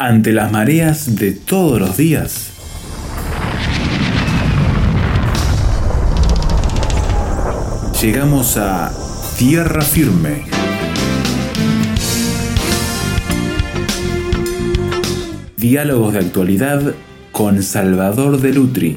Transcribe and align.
ante 0.00 0.32
las 0.32 0.50
mareas 0.50 1.16
de 1.16 1.32
todos 1.32 1.78
los 1.78 1.98
días. 1.98 2.52
Llegamos 8.00 8.56
a 8.56 8.90
tierra 9.36 9.82
firme. 9.82 10.46
Diálogos 15.58 16.14
de 16.14 16.18
actualidad 16.20 16.94
con 17.30 17.62
Salvador 17.62 18.40
de 18.40 18.54
Lutri. 18.54 18.96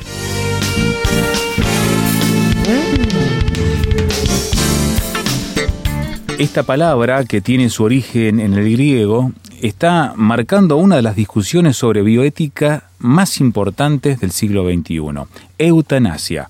Esta 6.40 6.64
palabra, 6.64 7.26
que 7.26 7.42
tiene 7.42 7.70
su 7.70 7.84
origen 7.84 8.40
en 8.40 8.54
el 8.54 8.72
griego, 8.72 9.34
está 9.68 10.14
marcando 10.18 10.76
una 10.76 10.98
de 10.98 11.02
las 11.02 11.16
discusiones 11.16 11.78
sobre 11.78 12.02
bioética 12.02 12.90
más 13.00 13.40
importantes 13.40 14.20
del 14.20 14.32
siglo 14.32 14.66
XXI, 14.66 15.00
eutanasia. 15.58 16.50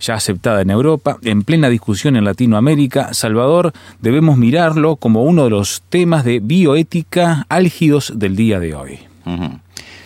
Ya 0.00 0.14
aceptada 0.14 0.60
en 0.60 0.70
Europa, 0.70 1.16
en 1.22 1.44
plena 1.44 1.70
discusión 1.70 2.14
en 2.16 2.24
Latinoamérica, 2.24 3.14
Salvador 3.14 3.72
debemos 4.00 4.36
mirarlo 4.36 4.96
como 4.96 5.22
uno 5.22 5.44
de 5.44 5.50
los 5.50 5.82
temas 5.88 6.24
de 6.24 6.40
bioética 6.40 7.46
álgidos 7.48 8.12
del 8.16 8.36
día 8.36 8.60
de 8.60 8.74
hoy. 8.74 8.98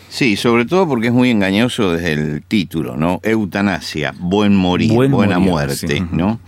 Sí, 0.09 0.37
sobre 0.37 0.67
todo 0.67 0.87
porque 0.87 1.09
es 1.09 1.13
muy 1.13 1.31
engañoso 1.31 1.93
desde 1.93 2.13
el 2.13 2.43
título, 2.43 2.97
¿no? 2.97 3.21
Eutanasia, 3.25 4.15
buen 4.19 4.55
morir, 4.55 4.93
buena 5.09 5.39
muerte, 5.41 6.07
¿no? 6.13 6.39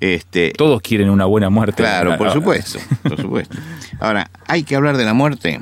Este, 0.00 0.52
Todos 0.56 0.80
quieren 0.80 1.10
una 1.10 1.26
buena 1.26 1.50
muerte. 1.50 1.82
Claro, 1.82 2.16
por 2.16 2.32
supuesto, 2.32 2.78
por 3.02 3.20
supuesto. 3.20 3.56
Ahora, 4.00 4.30
¿hay 4.46 4.62
que 4.62 4.76
hablar 4.76 4.96
de 4.96 5.04
la 5.04 5.14
muerte? 5.14 5.60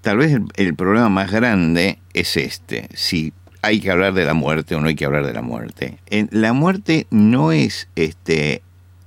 Tal 0.00 0.16
vez 0.16 0.40
el, 0.54 0.74
problema 0.74 1.10
más 1.10 1.30
grande 1.30 1.98
es 2.14 2.36
este, 2.36 2.88
si 2.94 3.34
hay 3.60 3.80
que 3.80 3.90
hablar 3.90 4.14
de 4.14 4.24
la 4.24 4.32
muerte 4.32 4.74
o 4.74 4.80
no 4.80 4.88
hay 4.88 4.94
que 4.94 5.04
hablar 5.04 5.26
de 5.26 5.34
la 5.34 5.42
muerte. 5.42 5.98
la 6.30 6.52
muerte 6.54 7.06
no 7.10 7.52
es 7.52 7.88
este 7.94 8.62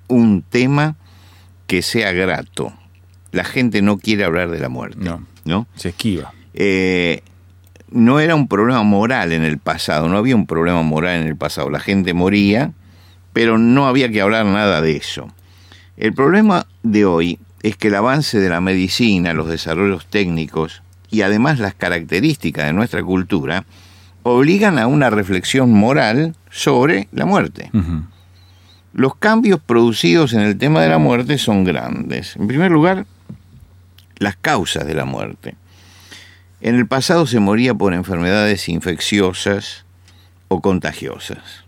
un 0.07 0.43
tema 0.43 0.95
que 1.65 1.81
sea 1.81 2.11
grato. 2.11 2.71
La 3.31 3.43
gente 3.43 3.81
no 3.81 3.97
quiere 3.97 4.25
hablar 4.25 4.51
de 4.51 4.59
la 4.59 4.69
muerte. 4.69 4.99
No. 4.99 5.25
¿no? 5.45 5.67
Se 5.75 5.89
esquiva. 5.89 6.33
Eh, 6.53 7.23
no 7.89 8.19
era 8.19 8.35
un 8.35 8.47
problema 8.47 8.83
moral 8.83 9.33
en 9.33 9.43
el 9.43 9.57
pasado, 9.57 10.07
no 10.07 10.17
había 10.17 10.35
un 10.35 10.45
problema 10.45 10.83
moral 10.83 11.21
en 11.21 11.27
el 11.27 11.35
pasado. 11.35 11.71
La 11.71 11.79
gente 11.79 12.13
moría 12.13 12.73
pero 13.33 13.57
no 13.57 13.87
había 13.87 14.09
que 14.09 14.21
hablar 14.21 14.45
nada 14.45 14.79
de 14.81 14.95
eso. 14.95 15.27
El 15.97 16.13
problema 16.13 16.67
de 16.83 17.05
hoy 17.05 17.39
es 17.63 17.77
que 17.77 17.87
el 17.87 17.95
avance 17.95 18.39
de 18.39 18.49
la 18.49 18.61
medicina, 18.61 19.33
los 19.33 19.47
desarrollos 19.47 20.05
técnicos 20.05 20.83
y 21.09 21.21
además 21.21 21.59
las 21.59 21.73
características 21.73 22.65
de 22.65 22.73
nuestra 22.73 23.01
cultura 23.01 23.65
obligan 24.23 24.77
a 24.77 24.87
una 24.87 25.09
reflexión 25.09 25.71
moral 25.71 26.35
sobre 26.51 27.07
la 27.11 27.25
muerte. 27.25 27.71
Los 28.93 29.15
cambios 29.15 29.59
producidos 29.59 30.33
en 30.33 30.41
el 30.41 30.57
tema 30.57 30.81
de 30.81 30.89
la 30.89 30.97
muerte 30.97 31.37
son 31.37 31.63
grandes. 31.63 32.35
En 32.35 32.47
primer 32.47 32.69
lugar, 32.69 33.05
las 34.17 34.35
causas 34.35 34.85
de 34.85 34.93
la 34.93 35.05
muerte. 35.05 35.55
En 36.61 36.75
el 36.75 36.85
pasado 36.85 37.25
se 37.25 37.39
moría 37.39 37.73
por 37.73 37.93
enfermedades 37.93 38.69
infecciosas 38.69 39.85
o 40.49 40.61
contagiosas 40.61 41.62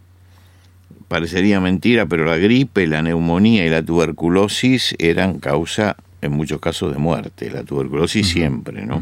parecería 1.16 1.62
mentira, 1.62 2.06
pero 2.08 2.26
la 2.26 2.36
gripe, 2.36 2.86
la 2.88 3.02
neumonía 3.02 3.66
y 3.66 3.70
la 3.70 3.82
tuberculosis 3.82 4.96
eran 5.00 5.40
causa, 5.40 5.96
en 6.22 6.34
muchos 6.34 6.60
casos, 6.60 6.92
de 6.92 7.00
muerte. 7.00 7.50
La 7.50 7.64
tuberculosis 7.64 8.28
siempre, 8.28 8.86
¿no? 8.86 9.02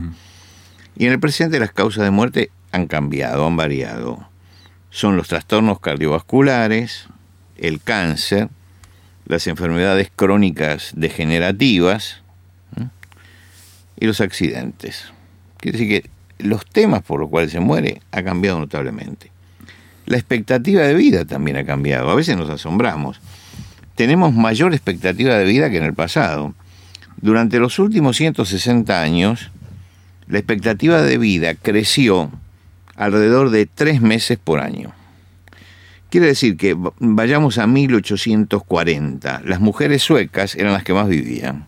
Y 0.95 1.08
en 1.08 1.14
el 1.14 1.19
presente 1.19 1.59
las 1.59 1.72
causas 1.72 2.03
de 2.03 2.11
muerte 2.11 2.52
han 2.72 2.86
cambiado, 2.86 3.47
han 3.47 3.58
variado. 3.58 4.29
Son 4.91 5.18
los 5.18 5.28
trastornos 5.28 5.79
cardiovasculares, 5.79 7.07
el 7.57 7.81
cáncer, 7.81 8.50
las 9.25 9.47
enfermedades 9.47 10.12
crónicas 10.16 10.91
degenerativas 10.95 12.22
y 14.00 14.06
los 14.06 14.22
accidentes. 14.22 15.12
Quiere 15.57 15.80
decir 15.80 16.03
que 16.03 16.09
los 16.47 16.63
temas 16.63 17.01
por 17.01 17.19
los 17.19 17.31
cuales 17.31 17.51
se 17.51 17.59
muere 17.59 18.03
ha 18.12 18.22
cambiado 18.22 18.59
notablemente 18.59 19.32
la 20.06 20.18
expectativa 20.18 20.81
de 20.81 20.94
vida 20.94 21.25
también 21.25 21.58
ha 21.58 21.66
cambiado. 21.66 22.09
A 22.09 22.16
veces 22.16 22.38
nos 22.38 22.50
asombramos. 22.50 23.19
Tenemos 23.96 24.34
mayor 24.34 24.74
expectativa 24.74 25.36
de 25.36 25.46
vida 25.46 25.69
que 25.69 25.78
en 25.78 25.84
el 25.84 25.94
pasado. 25.94 26.53
Durante 27.22 27.59
los 27.59 27.80
últimos 27.80 28.18
160 28.18 29.02
años, 29.02 29.52
la 30.28 30.40
expectativa 30.40 31.02
de 31.02 31.18
vida 31.18 31.56
creció 31.56 32.31
alrededor 32.96 33.50
de 33.50 33.66
tres 33.66 34.02
meses 34.02 34.38
por 34.44 34.59
año. 34.59 34.92
Quiere 36.09 36.28
decir 36.28 36.58
que 36.58 36.75
vayamos 37.00 37.58
a 37.58 37.66
1840. 37.66 39.42
Las 39.46 39.59
mujeres 39.59 40.03
suecas 40.03 40.56
eran 40.56 40.74
las 40.74 40.84
que 40.84 40.94
más 40.94 41.08
vivían. 41.08 41.66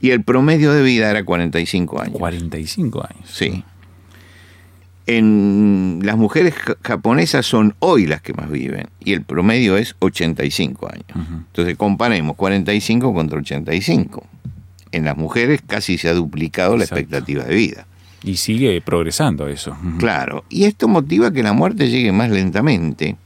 Y 0.00 0.10
el 0.10 0.22
promedio 0.22 0.72
de 0.72 0.82
vida 0.82 1.10
era 1.10 1.24
45 1.24 2.00
años. 2.00 2.18
45 2.18 3.06
años. 3.08 3.30
Sí 3.30 3.64
en 5.06 6.00
las 6.02 6.16
mujeres 6.16 6.54
japonesas 6.82 7.46
son 7.46 7.74
hoy 7.78 8.06
las 8.06 8.22
que 8.22 8.32
más 8.32 8.50
viven 8.50 8.88
y 9.04 9.12
el 9.12 9.22
promedio 9.22 9.76
es 9.76 9.96
85 9.98 10.88
años. 10.88 11.28
Entonces 11.48 11.76
comparemos 11.76 12.36
45 12.36 13.12
contra 13.12 13.38
85. 13.38 14.26
En 14.92 15.04
las 15.04 15.16
mujeres 15.16 15.62
casi 15.66 15.98
se 15.98 16.08
ha 16.08 16.14
duplicado 16.14 16.76
la 16.76 16.84
expectativa 16.84 17.44
de 17.44 17.54
vida. 17.54 17.86
Y 18.22 18.36
sigue 18.36 18.80
progresando 18.82 19.48
eso. 19.48 19.76
Claro, 19.98 20.44
y 20.48 20.64
esto 20.64 20.88
motiva 20.88 21.32
que 21.32 21.42
la 21.42 21.54
muerte 21.54 21.88
llegue 21.88 22.12
más 22.12 22.30
lentamente 22.30 23.16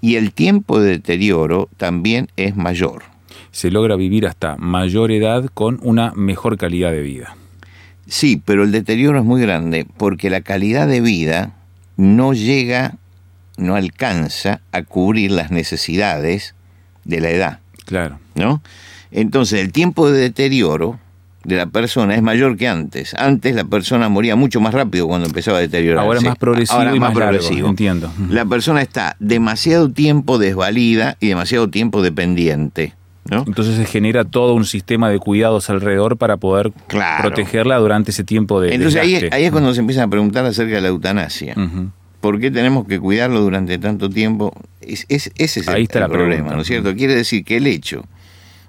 y 0.00 0.16
el 0.16 0.32
tiempo 0.32 0.78
de 0.80 0.90
deterioro 0.90 1.68
también 1.76 2.28
es 2.36 2.54
mayor. 2.54 3.02
Se 3.50 3.70
logra 3.70 3.96
vivir 3.96 4.26
hasta 4.26 4.56
mayor 4.58 5.10
edad 5.10 5.46
con 5.54 5.80
una 5.82 6.12
mejor 6.14 6.58
calidad 6.58 6.92
de 6.92 7.02
vida. 7.02 7.36
Sí, 8.08 8.40
pero 8.44 8.62
el 8.62 8.72
deterioro 8.72 9.18
es 9.18 9.24
muy 9.24 9.40
grande 9.40 9.86
porque 9.96 10.30
la 10.30 10.40
calidad 10.40 10.86
de 10.86 11.00
vida 11.00 11.52
no 11.96 12.32
llega, 12.32 12.94
no 13.56 13.74
alcanza 13.74 14.60
a 14.72 14.82
cubrir 14.82 15.30
las 15.32 15.50
necesidades 15.50 16.54
de 17.04 17.20
la 17.20 17.30
edad. 17.30 17.58
Claro. 17.84 18.18
¿No? 18.34 18.62
Entonces, 19.10 19.60
el 19.60 19.72
tiempo 19.72 20.10
de 20.10 20.20
deterioro 20.20 20.98
de 21.46 21.56
la 21.56 21.66
persona 21.66 22.14
es 22.16 22.22
mayor 22.22 22.56
que 22.56 22.66
antes. 22.66 23.14
Antes 23.14 23.54
la 23.54 23.64
persona 23.64 24.08
moría 24.08 24.34
mucho 24.34 24.60
más 24.60 24.74
rápido 24.74 25.06
cuando 25.06 25.28
empezaba 25.28 25.58
a 25.58 25.60
deteriorarse. 25.60 26.06
Ahora 26.06 26.20
más 26.20 26.36
progresivo 26.36 26.78
Ahora 26.78 26.96
y 26.96 27.00
más, 27.00 27.12
progresivo. 27.12 27.68
entiendo. 27.68 28.12
La 28.28 28.44
persona 28.44 28.82
está 28.82 29.16
demasiado 29.20 29.90
tiempo 29.90 30.38
desvalida 30.38 31.16
y 31.20 31.28
demasiado 31.28 31.70
tiempo 31.70 32.02
dependiente. 32.02 32.94
Entonces 33.30 33.76
se 33.76 33.84
genera 33.86 34.24
todo 34.24 34.54
un 34.54 34.64
sistema 34.64 35.10
de 35.10 35.18
cuidados 35.18 35.70
alrededor 35.70 36.16
para 36.16 36.36
poder 36.36 36.72
protegerla 37.20 37.78
durante 37.78 38.10
ese 38.10 38.24
tiempo 38.24 38.60
de. 38.60 38.74
Entonces 38.74 39.00
ahí, 39.00 39.14
es 39.14 39.50
cuando 39.50 39.74
se 39.74 39.80
empiezan 39.80 40.04
a 40.04 40.10
preguntar 40.10 40.44
acerca 40.44 40.76
de 40.76 40.80
la 40.80 40.88
eutanasia. 40.88 41.54
¿Por 42.20 42.40
qué 42.40 42.50
tenemos 42.50 42.86
que 42.86 42.98
cuidarlo 42.98 43.40
durante 43.40 43.78
tanto 43.78 44.10
tiempo? 44.10 44.52
Es, 44.80 45.06
ese 45.08 45.32
es 45.36 45.56
el, 45.56 45.86
problema, 45.88 46.52
¿no 46.54 46.62
es 46.62 46.66
cierto? 46.66 46.94
Quiere 46.94 47.14
decir 47.14 47.44
que 47.44 47.58
el 47.58 47.66
hecho 47.66 48.04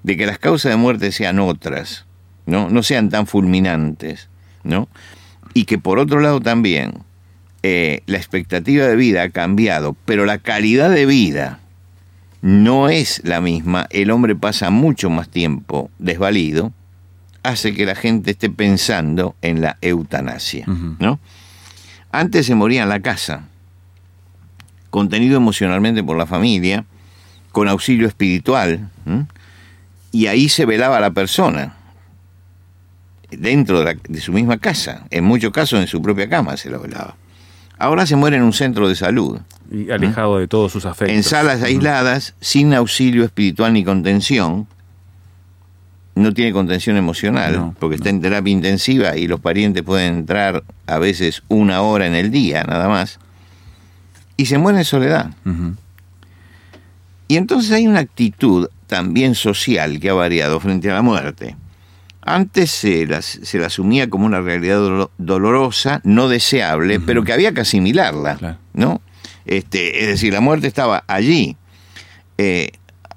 de 0.02 0.16
que 0.16 0.26
las 0.26 0.38
causas 0.38 0.70
de 0.70 0.76
muerte 0.76 1.10
sean 1.12 1.38
otras, 1.38 2.06
¿no? 2.46 2.68
No 2.68 2.82
sean 2.82 3.08
tan 3.08 3.26
fulminantes, 3.26 4.28
¿no? 4.62 4.88
Y 5.54 5.64
que 5.64 5.78
por 5.78 5.98
otro 5.98 6.20
lado 6.20 6.40
también 6.40 6.94
eh, 7.62 8.02
la 8.06 8.18
expectativa 8.18 8.86
de 8.86 8.94
vida 8.96 9.22
ha 9.22 9.30
cambiado, 9.30 9.96
pero 10.04 10.24
la 10.24 10.38
calidad 10.38 10.90
de 10.90 11.06
vida 11.06 11.58
no 12.40 12.88
es 12.88 13.20
la 13.24 13.40
misma, 13.40 13.86
el 13.90 14.10
hombre 14.10 14.36
pasa 14.36 14.70
mucho 14.70 15.10
más 15.10 15.28
tiempo 15.28 15.90
desvalido, 15.98 16.72
hace 17.42 17.74
que 17.74 17.86
la 17.86 17.94
gente 17.94 18.32
esté 18.32 18.50
pensando 18.50 19.34
en 19.42 19.60
la 19.60 19.78
eutanasia, 19.80 20.66
¿no? 20.66 21.18
Antes 22.10 22.46
se 22.46 22.54
moría 22.54 22.82
en 22.82 22.88
la 22.88 23.00
casa, 23.00 23.48
contenido 24.90 25.36
emocionalmente 25.36 26.02
por 26.02 26.16
la 26.16 26.26
familia, 26.26 26.84
con 27.52 27.68
auxilio 27.68 28.06
espiritual, 28.06 28.90
y 30.12 30.26
ahí 30.26 30.48
se 30.48 30.64
velaba 30.64 31.00
la 31.00 31.10
persona, 31.10 31.74
dentro 33.30 33.84
de, 33.84 33.98
de, 34.08 34.20
su 34.20 34.32
misma 34.32 34.58
casa, 34.58 35.06
en 35.10 35.24
muchos 35.24 35.52
casos 35.52 35.80
en 35.80 35.86
su 35.86 36.00
propia 36.00 36.28
cama 36.28 36.56
se 36.56 36.70
la 36.70 36.78
velaba. 36.78 37.16
Ahora 37.78 38.06
se 38.06 38.16
muere 38.16 38.36
en 38.36 38.42
un 38.42 38.52
centro 38.52 38.88
de 38.88 38.96
salud. 38.96 39.38
Y 39.70 39.90
alejado 39.90 40.38
de 40.38 40.48
todos 40.48 40.72
sus 40.72 40.84
afectos. 40.84 41.16
En 41.16 41.22
salas 41.22 41.62
aisladas, 41.62 42.34
sin 42.40 42.74
auxilio 42.74 43.24
espiritual 43.24 43.72
ni 43.72 43.84
contención. 43.84 44.66
No 46.14 46.34
tiene 46.34 46.52
contención 46.52 46.96
emocional, 46.96 47.74
porque 47.78 47.94
está 47.94 48.08
en 48.10 48.20
terapia 48.20 48.50
intensiva 48.50 49.16
y 49.16 49.28
los 49.28 49.38
parientes 49.38 49.84
pueden 49.84 50.16
entrar 50.16 50.64
a 50.86 50.98
veces 50.98 51.44
una 51.46 51.82
hora 51.82 52.08
en 52.08 52.16
el 52.16 52.32
día, 52.32 52.64
nada 52.64 52.88
más. 52.88 53.20
Y 54.36 54.46
se 54.46 54.58
muere 54.58 54.78
en 54.78 54.84
soledad. 54.84 55.30
Y 57.28 57.36
entonces 57.36 57.70
hay 57.70 57.86
una 57.86 58.00
actitud 58.00 58.68
también 58.88 59.36
social 59.36 60.00
que 60.00 60.10
ha 60.10 60.14
variado 60.14 60.58
frente 60.58 60.90
a 60.90 60.94
la 60.94 61.02
muerte. 61.02 61.54
Antes 62.34 62.70
se 62.70 63.06
la, 63.06 63.22
se 63.22 63.58
la 63.58 63.66
asumía 63.66 64.08
como 64.10 64.26
una 64.26 64.40
realidad 64.40 64.78
dolo- 64.78 65.10
dolorosa, 65.18 66.00
no 66.04 66.28
deseable, 66.28 67.00
pero 67.00 67.24
que 67.24 67.32
había 67.32 67.52
que 67.52 67.60
asimilarla, 67.62 68.36
Claro. 68.36 68.58
¿no? 68.74 69.00
Este, 69.46 70.02
es 70.02 70.08
decir, 70.08 70.32
la 70.32 70.40
muerte 70.40 70.66
estaba 70.66 71.04
allí. 71.06 71.56
Eh, 72.36 72.70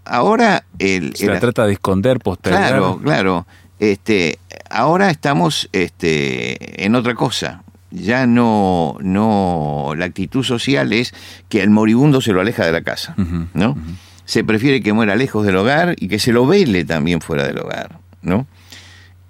ahora 0.06 0.64
el, 0.80 1.16
Se 1.16 1.26
el- 1.26 1.34
la 1.34 1.40
trata 1.40 1.66
de 1.66 1.74
esconder, 1.74 2.20
postergar. 2.20 2.70
Claro, 2.70 3.00
claro. 3.04 3.48
Este, 3.80 4.38
ahora 4.70 5.10
estamos 5.10 5.68
este, 5.72 6.86
en 6.86 6.96
otra 6.96 7.16
cosa. 7.16 7.64
Ya 7.94 8.26
no, 8.26 8.96
no, 9.02 9.94
la 9.98 10.06
actitud 10.06 10.44
social 10.46 10.94
es 10.94 11.14
que 11.50 11.62
el 11.62 11.70
moribundo 11.72 12.22
se 12.22 12.32
lo 12.32 12.40
aleja 12.40 12.66
de 12.66 12.72
la 12.72 12.82
casa, 12.84 13.16
¿no? 13.54 13.76
Se 14.24 14.46
prefiere 14.46 14.82
que 14.82 14.94
muera 14.94 15.18
lejos 15.18 15.46
del 15.46 15.58
hogar 15.58 15.96
y 16.00 16.08
que 16.08 16.18
se 16.18 16.32
lo 16.32 16.48
vele 16.48 16.86
también 16.86 17.20
fuera 17.20 17.44
del 17.46 17.58
hogar, 17.60 18.00
¿no? 18.22 18.48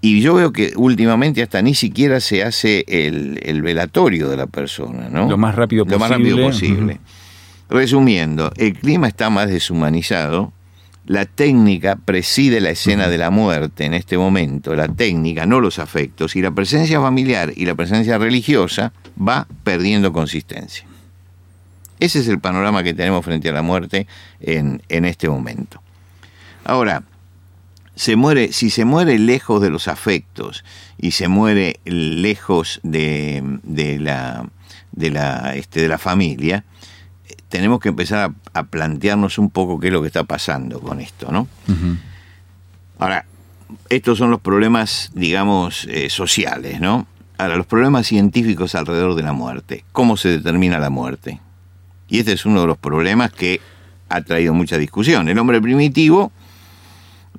Y 0.01 0.21
yo 0.21 0.33
veo 0.33 0.51
que 0.51 0.73
últimamente 0.75 1.43
hasta 1.43 1.61
ni 1.61 1.75
siquiera 1.75 2.19
se 2.19 2.43
hace 2.43 2.83
el, 2.87 3.39
el 3.43 3.61
velatorio 3.61 4.29
de 4.29 4.37
la 4.37 4.47
persona, 4.47 5.09
¿no? 5.09 5.29
Lo 5.29 5.37
más 5.37 5.53
rápido 5.55 5.85
Lo 5.85 5.99
más 5.99 6.09
rápido 6.09 6.37
posible. 6.37 6.75
posible. 6.77 6.99
Resumiendo, 7.69 8.51
el 8.57 8.73
clima 8.73 9.07
está 9.07 9.29
más 9.29 9.47
deshumanizado, 9.47 10.51
la 11.05 11.25
técnica 11.25 11.95
preside 11.95 12.61
la 12.61 12.71
escena 12.71 13.07
de 13.07 13.17
la 13.17 13.29
muerte 13.29 13.85
en 13.85 13.93
este 13.93 14.17
momento, 14.17 14.75
la 14.75 14.87
técnica, 14.87 15.45
no 15.45 15.59
los 15.59 15.79
afectos, 15.79 16.35
y 16.35 16.41
la 16.41 16.51
presencia 16.51 16.99
familiar 16.99 17.53
y 17.55 17.65
la 17.65 17.75
presencia 17.75 18.17
religiosa 18.17 18.93
va 19.19 19.47
perdiendo 19.63 20.11
consistencia. 20.13 20.85
Ese 21.99 22.19
es 22.19 22.27
el 22.27 22.39
panorama 22.39 22.83
que 22.83 22.93
tenemos 22.93 23.23
frente 23.23 23.49
a 23.49 23.53
la 23.53 23.61
muerte 23.61 24.07
en, 24.39 24.81
en 24.89 25.05
este 25.05 25.29
momento. 25.29 25.81
Ahora, 26.65 27.03
se 27.95 28.15
muere, 28.15 28.53
si 28.53 28.69
se 28.69 28.85
muere 28.85 29.19
lejos 29.19 29.61
de 29.61 29.69
los 29.69 29.87
afectos 29.87 30.63
y 30.97 31.11
se 31.11 31.27
muere 31.27 31.79
lejos 31.85 32.79
de, 32.83 33.59
de 33.63 33.99
la, 33.99 34.49
de, 34.91 35.11
la, 35.11 35.55
este, 35.55 35.81
de 35.81 35.87
la 35.87 35.97
familia, 35.97 36.63
tenemos 37.49 37.79
que 37.79 37.89
empezar 37.89 38.31
a, 38.53 38.59
a 38.59 38.63
plantearnos 38.63 39.37
un 39.37 39.49
poco 39.49 39.79
qué 39.79 39.87
es 39.87 39.93
lo 39.93 40.01
que 40.01 40.07
está 40.07 40.23
pasando 40.23 40.79
con 40.79 41.01
esto, 41.01 41.31
¿no? 41.31 41.47
Ahora, 42.97 43.25
estos 43.89 44.17
son 44.17 44.31
los 44.31 44.39
problemas, 44.39 45.11
digamos, 45.13 45.85
eh, 45.89 46.09
sociales, 46.09 46.79
¿no? 46.79 47.07
Ahora, 47.37 47.57
los 47.57 47.65
problemas 47.65 48.07
científicos 48.07 48.75
alrededor 48.75 49.15
de 49.15 49.23
la 49.23 49.33
muerte. 49.33 49.83
¿Cómo 49.91 50.17
se 50.17 50.29
determina 50.29 50.79
la 50.79 50.89
muerte? 50.89 51.39
Y 52.07 52.19
este 52.19 52.33
es 52.33 52.45
uno 52.45 52.61
de 52.61 52.67
los 52.67 52.77
problemas 52.77 53.31
que 53.31 53.59
ha 54.09 54.21
traído 54.21 54.53
mucha 54.53 54.77
discusión. 54.77 55.29
El 55.29 55.39
hombre 55.39 55.61
primitivo 55.61 56.31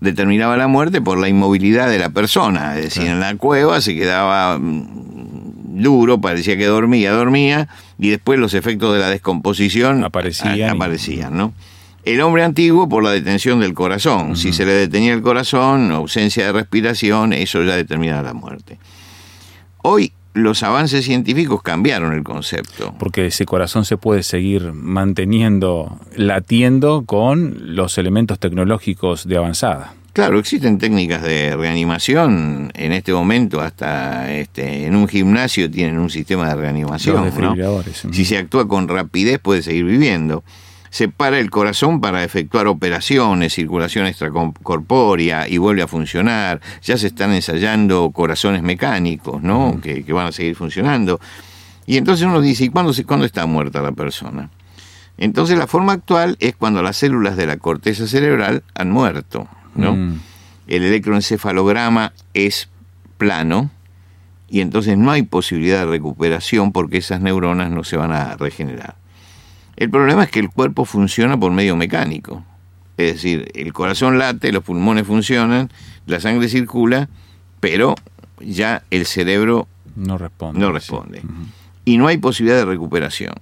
determinaba 0.00 0.56
la 0.56 0.66
muerte 0.68 1.00
por 1.00 1.18
la 1.18 1.28
inmovilidad 1.28 1.88
de 1.88 1.98
la 1.98 2.10
persona. 2.10 2.76
Es 2.76 2.84
decir, 2.84 3.04
en 3.08 3.20
la 3.20 3.34
cueva 3.36 3.80
se 3.80 3.94
quedaba 3.94 4.58
mm, 4.58 5.80
duro, 5.82 6.20
parecía 6.20 6.56
que 6.56 6.66
dormía, 6.66 7.12
dormía, 7.12 7.68
y 7.98 8.10
después 8.10 8.38
los 8.38 8.54
efectos 8.54 8.92
de 8.94 9.00
la 9.00 9.10
descomposición 9.10 10.04
Aparecían 10.04 10.56
y- 10.56 10.62
a- 10.62 10.72
aparecían, 10.72 11.36
¿no? 11.36 11.52
El 12.04 12.20
hombre 12.20 12.42
antiguo 12.42 12.88
por 12.88 13.04
la 13.04 13.10
detención 13.12 13.60
del 13.60 13.74
corazón. 13.74 14.36
Si 14.36 14.52
se 14.52 14.66
le 14.66 14.72
detenía 14.72 15.12
el 15.14 15.22
corazón, 15.22 15.92
ausencia 15.92 16.44
de 16.46 16.52
respiración, 16.52 17.32
eso 17.32 17.62
ya 17.62 17.76
determina 17.76 18.20
la 18.22 18.32
muerte. 18.34 18.78
Hoy 19.82 20.12
los 20.34 20.62
avances 20.62 21.04
científicos 21.04 21.62
cambiaron 21.62 22.12
el 22.12 22.22
concepto. 22.22 22.94
Porque 22.98 23.26
ese 23.26 23.44
corazón 23.44 23.84
se 23.84 23.96
puede 23.96 24.22
seguir 24.22 24.72
manteniendo, 24.72 25.98
latiendo 26.16 27.04
con 27.04 27.74
los 27.76 27.98
elementos 27.98 28.38
tecnológicos 28.38 29.26
de 29.26 29.36
avanzada. 29.36 29.94
Claro, 30.12 30.38
existen 30.38 30.78
técnicas 30.78 31.22
de 31.22 31.56
reanimación 31.56 32.70
en 32.74 32.92
este 32.92 33.14
momento, 33.14 33.62
hasta 33.62 34.30
este, 34.30 34.86
en 34.86 34.94
un 34.94 35.08
gimnasio 35.08 35.70
tienen 35.70 35.98
un 35.98 36.10
sistema 36.10 36.48
de 36.48 36.54
reanimación. 36.54 37.24
Los 37.24 37.34
¿no? 37.34 38.12
Si 38.12 38.26
se 38.26 38.36
actúa 38.36 38.68
con 38.68 38.88
rapidez 38.88 39.38
puede 39.38 39.62
seguir 39.62 39.84
viviendo. 39.84 40.44
Se 40.92 41.08
para 41.08 41.38
el 41.38 41.48
corazón 41.48 42.02
para 42.02 42.22
efectuar 42.22 42.66
operaciones, 42.66 43.54
circulación 43.54 44.06
extracorpórea 44.06 45.48
y 45.48 45.56
vuelve 45.56 45.80
a 45.80 45.86
funcionar. 45.88 46.60
Ya 46.82 46.98
se 46.98 47.06
están 47.06 47.32
ensayando 47.32 48.10
corazones 48.10 48.62
mecánicos, 48.62 49.42
¿no? 49.42 49.80
Que, 49.82 50.04
que 50.04 50.12
van 50.12 50.26
a 50.26 50.32
seguir 50.32 50.54
funcionando. 50.54 51.18
Y 51.86 51.96
entonces 51.96 52.26
uno 52.26 52.42
dice, 52.42 52.64
¿y 52.64 52.68
cuándo, 52.68 52.92
cuándo 53.06 53.24
está 53.24 53.46
muerta 53.46 53.80
la 53.80 53.92
persona? 53.92 54.50
Entonces 55.16 55.58
la 55.58 55.66
forma 55.66 55.94
actual 55.94 56.36
es 56.40 56.54
cuando 56.56 56.82
las 56.82 56.98
células 56.98 57.36
de 57.36 57.46
la 57.46 57.56
corteza 57.56 58.06
cerebral 58.06 58.62
han 58.74 58.90
muerto, 58.90 59.48
¿no? 59.74 59.94
Mm. 59.94 60.20
El 60.66 60.84
electroencefalograma 60.84 62.12
es 62.34 62.68
plano 63.16 63.70
y 64.48 64.60
entonces 64.60 64.98
no 64.98 65.10
hay 65.10 65.22
posibilidad 65.22 65.80
de 65.80 65.86
recuperación 65.86 66.72
porque 66.72 66.98
esas 66.98 67.20
neuronas 67.20 67.70
no 67.70 67.84
se 67.84 67.96
van 67.96 68.12
a 68.12 68.36
regenerar. 68.36 68.96
El 69.76 69.90
problema 69.90 70.24
es 70.24 70.30
que 70.30 70.40
el 70.40 70.50
cuerpo 70.50 70.84
funciona 70.84 71.38
por 71.38 71.52
medio 71.52 71.76
mecánico. 71.76 72.44
Es 72.96 73.14
decir, 73.14 73.50
el 73.54 73.72
corazón 73.72 74.18
late, 74.18 74.52
los 74.52 74.62
pulmones 74.62 75.06
funcionan, 75.06 75.70
la 76.06 76.20
sangre 76.20 76.48
circula, 76.48 77.08
pero 77.60 77.94
ya 78.40 78.82
el 78.90 79.06
cerebro 79.06 79.66
No 79.96 80.18
responde. 80.18 80.60
no 80.60 80.66
sí. 80.68 80.72
responde. 80.72 81.22
Y 81.84 81.96
no 81.98 82.06
hay 82.06 82.18
posibilidad 82.18 82.58
de 82.58 82.64
recuperación. 82.66 83.34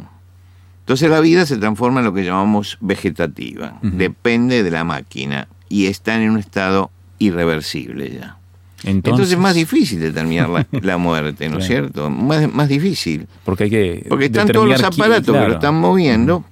Entonces 0.81 1.11
la 1.11 1.21
vida 1.21 1.47
se 1.47 1.57
transforma 1.59 2.01
en 2.01 2.07
lo 2.07 2.15
que 2.15 2.25
llamamos 2.25 2.79
vegetativa. 2.81 3.79
Depende 3.83 4.63
de 4.63 4.71
la 4.71 4.83
máquina 4.85 5.47
y 5.69 5.87
está 5.87 6.21
en 6.21 6.31
un 6.31 6.39
estado 6.39 6.91
irreversible 7.19 8.11
ya. 8.19 8.37
Entonces, 8.85 8.95
Entonces, 8.95 9.33
es 9.33 9.39
más 9.39 9.55
difícil 9.55 10.01
determinar 10.01 10.49
la, 10.49 10.67
la 10.81 10.97
muerte, 10.97 11.49
¿no 11.49 11.59
es 11.59 11.67
Claro. 11.67 11.83
cierto? 11.89 12.11
Más, 12.11 12.53
más 12.53 12.69
difícil. 12.69 13.27
Porque 13.45 13.65
hay 13.65 13.71
que. 13.71 14.07
Porque 14.09 14.27
están 14.27 14.49
todos 14.49 14.69
los 14.69 14.83
aparatos 14.83 15.37
que 15.37 15.49
lo 15.49 15.55
están 15.55 15.75
moviendo, 15.75 16.45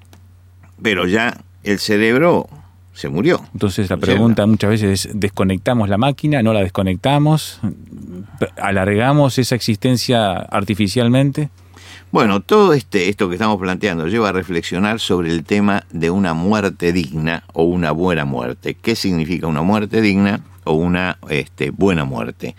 pero 0.82 1.06
ya 1.06 1.36
el 1.64 1.78
cerebro 1.78 2.48
se 2.92 3.08
murió. 3.08 3.40
Entonces 3.52 3.88
la 3.90 3.96
pregunta 3.96 4.44
muchas 4.46 4.70
veces 4.70 5.06
es, 5.06 5.10
¿desconectamos 5.20 5.88
la 5.88 5.98
máquina? 5.98 6.42
¿No 6.42 6.52
la 6.52 6.60
desconectamos? 6.60 7.60
¿Alargamos 8.60 9.38
esa 9.38 9.54
existencia 9.54 10.32
artificialmente? 10.34 11.50
Bueno, 12.10 12.40
todo 12.40 12.72
este, 12.72 13.08
esto 13.08 13.28
que 13.28 13.34
estamos 13.34 13.58
planteando 13.60 14.06
lleva 14.08 14.30
a 14.30 14.32
reflexionar 14.32 14.98
sobre 14.98 15.30
el 15.30 15.44
tema 15.44 15.84
de 15.90 16.10
una 16.10 16.32
muerte 16.34 16.92
digna 16.92 17.44
o 17.52 17.64
una 17.64 17.90
buena 17.92 18.24
muerte. 18.24 18.74
¿Qué 18.80 18.96
significa 18.96 19.46
una 19.46 19.62
muerte 19.62 20.00
digna 20.00 20.40
o 20.68 20.74
una 20.74 21.18
este, 21.28 21.70
buena 21.70 22.04
muerte? 22.04 22.54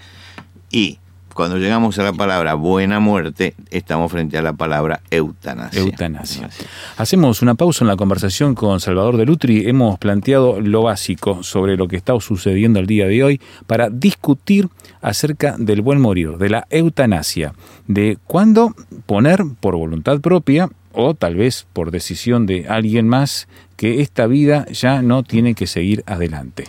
Y 0.71 0.99
cuando 1.39 1.57
llegamos 1.57 1.97
a 1.97 2.03
la 2.03 2.11
palabra 2.11 2.55
buena 2.55 2.99
muerte, 2.99 3.55
estamos 3.71 4.11
frente 4.11 4.37
a 4.37 4.41
la 4.41 4.51
palabra 4.51 4.99
eutanasia. 5.09 6.49
Hacemos 6.97 7.41
una 7.41 7.55
pausa 7.55 7.85
en 7.85 7.87
la 7.87 7.95
conversación 7.95 8.55
con 8.55 8.81
Salvador 8.81 9.15
de 9.15 9.25
Lutri. 9.25 9.69
Hemos 9.69 9.97
planteado 9.99 10.59
lo 10.59 10.83
básico 10.83 11.41
sobre 11.41 11.77
lo 11.77 11.87
que 11.87 11.95
está 11.95 12.19
sucediendo 12.19 12.79
el 12.79 12.87
día 12.87 13.07
de 13.07 13.23
hoy 13.23 13.41
para 13.67 13.89
discutir 13.89 14.67
acerca 15.01 15.55
del 15.57 15.81
buen 15.81 16.01
morir, 16.01 16.37
de 16.37 16.49
la 16.49 16.67
eutanasia, 16.69 17.53
de 17.87 18.17
cuándo 18.27 18.75
poner 19.05 19.41
por 19.61 19.77
voluntad 19.77 20.19
propia 20.19 20.69
o 20.91 21.13
tal 21.13 21.35
vez 21.35 21.67
por 21.71 21.91
decisión 21.91 22.47
de 22.47 22.67
alguien 22.67 23.07
más 23.07 23.47
que 23.77 24.01
esta 24.01 24.27
vida 24.27 24.65
ya 24.73 25.01
no 25.01 25.23
tiene 25.23 25.55
que 25.55 25.67
seguir 25.67 26.03
adelante. 26.05 26.65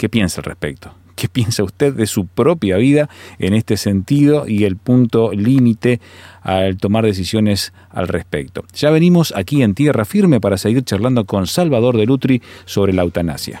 ¿Qué 0.00 0.08
piensa 0.08 0.40
al 0.40 0.46
respecto? 0.46 0.94
¿Qué 1.14 1.28
piensa 1.28 1.62
usted 1.62 1.92
de 1.92 2.06
su 2.06 2.26
propia 2.26 2.78
vida 2.78 3.10
en 3.38 3.52
este 3.52 3.76
sentido 3.76 4.48
y 4.48 4.64
el 4.64 4.78
punto 4.78 5.30
límite 5.30 6.00
al 6.40 6.78
tomar 6.78 7.04
decisiones 7.04 7.74
al 7.90 8.08
respecto? 8.08 8.64
Ya 8.72 8.88
venimos 8.88 9.34
aquí 9.36 9.62
en 9.62 9.74
Tierra 9.74 10.06
Firme 10.06 10.40
para 10.40 10.56
seguir 10.56 10.84
charlando 10.84 11.26
con 11.26 11.46
Salvador 11.46 11.98
de 11.98 12.06
Lutri 12.06 12.40
sobre 12.64 12.94
la 12.94 13.02
eutanasia. 13.02 13.60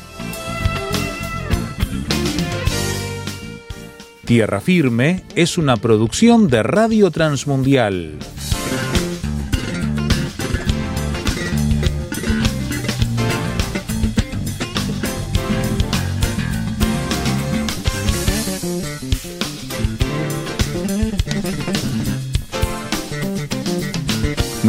Tierra 4.31 4.61
Firme 4.61 5.23
es 5.35 5.57
una 5.57 5.75
producción 5.75 6.47
de 6.47 6.63
Radio 6.63 7.11
Transmundial. 7.11 8.17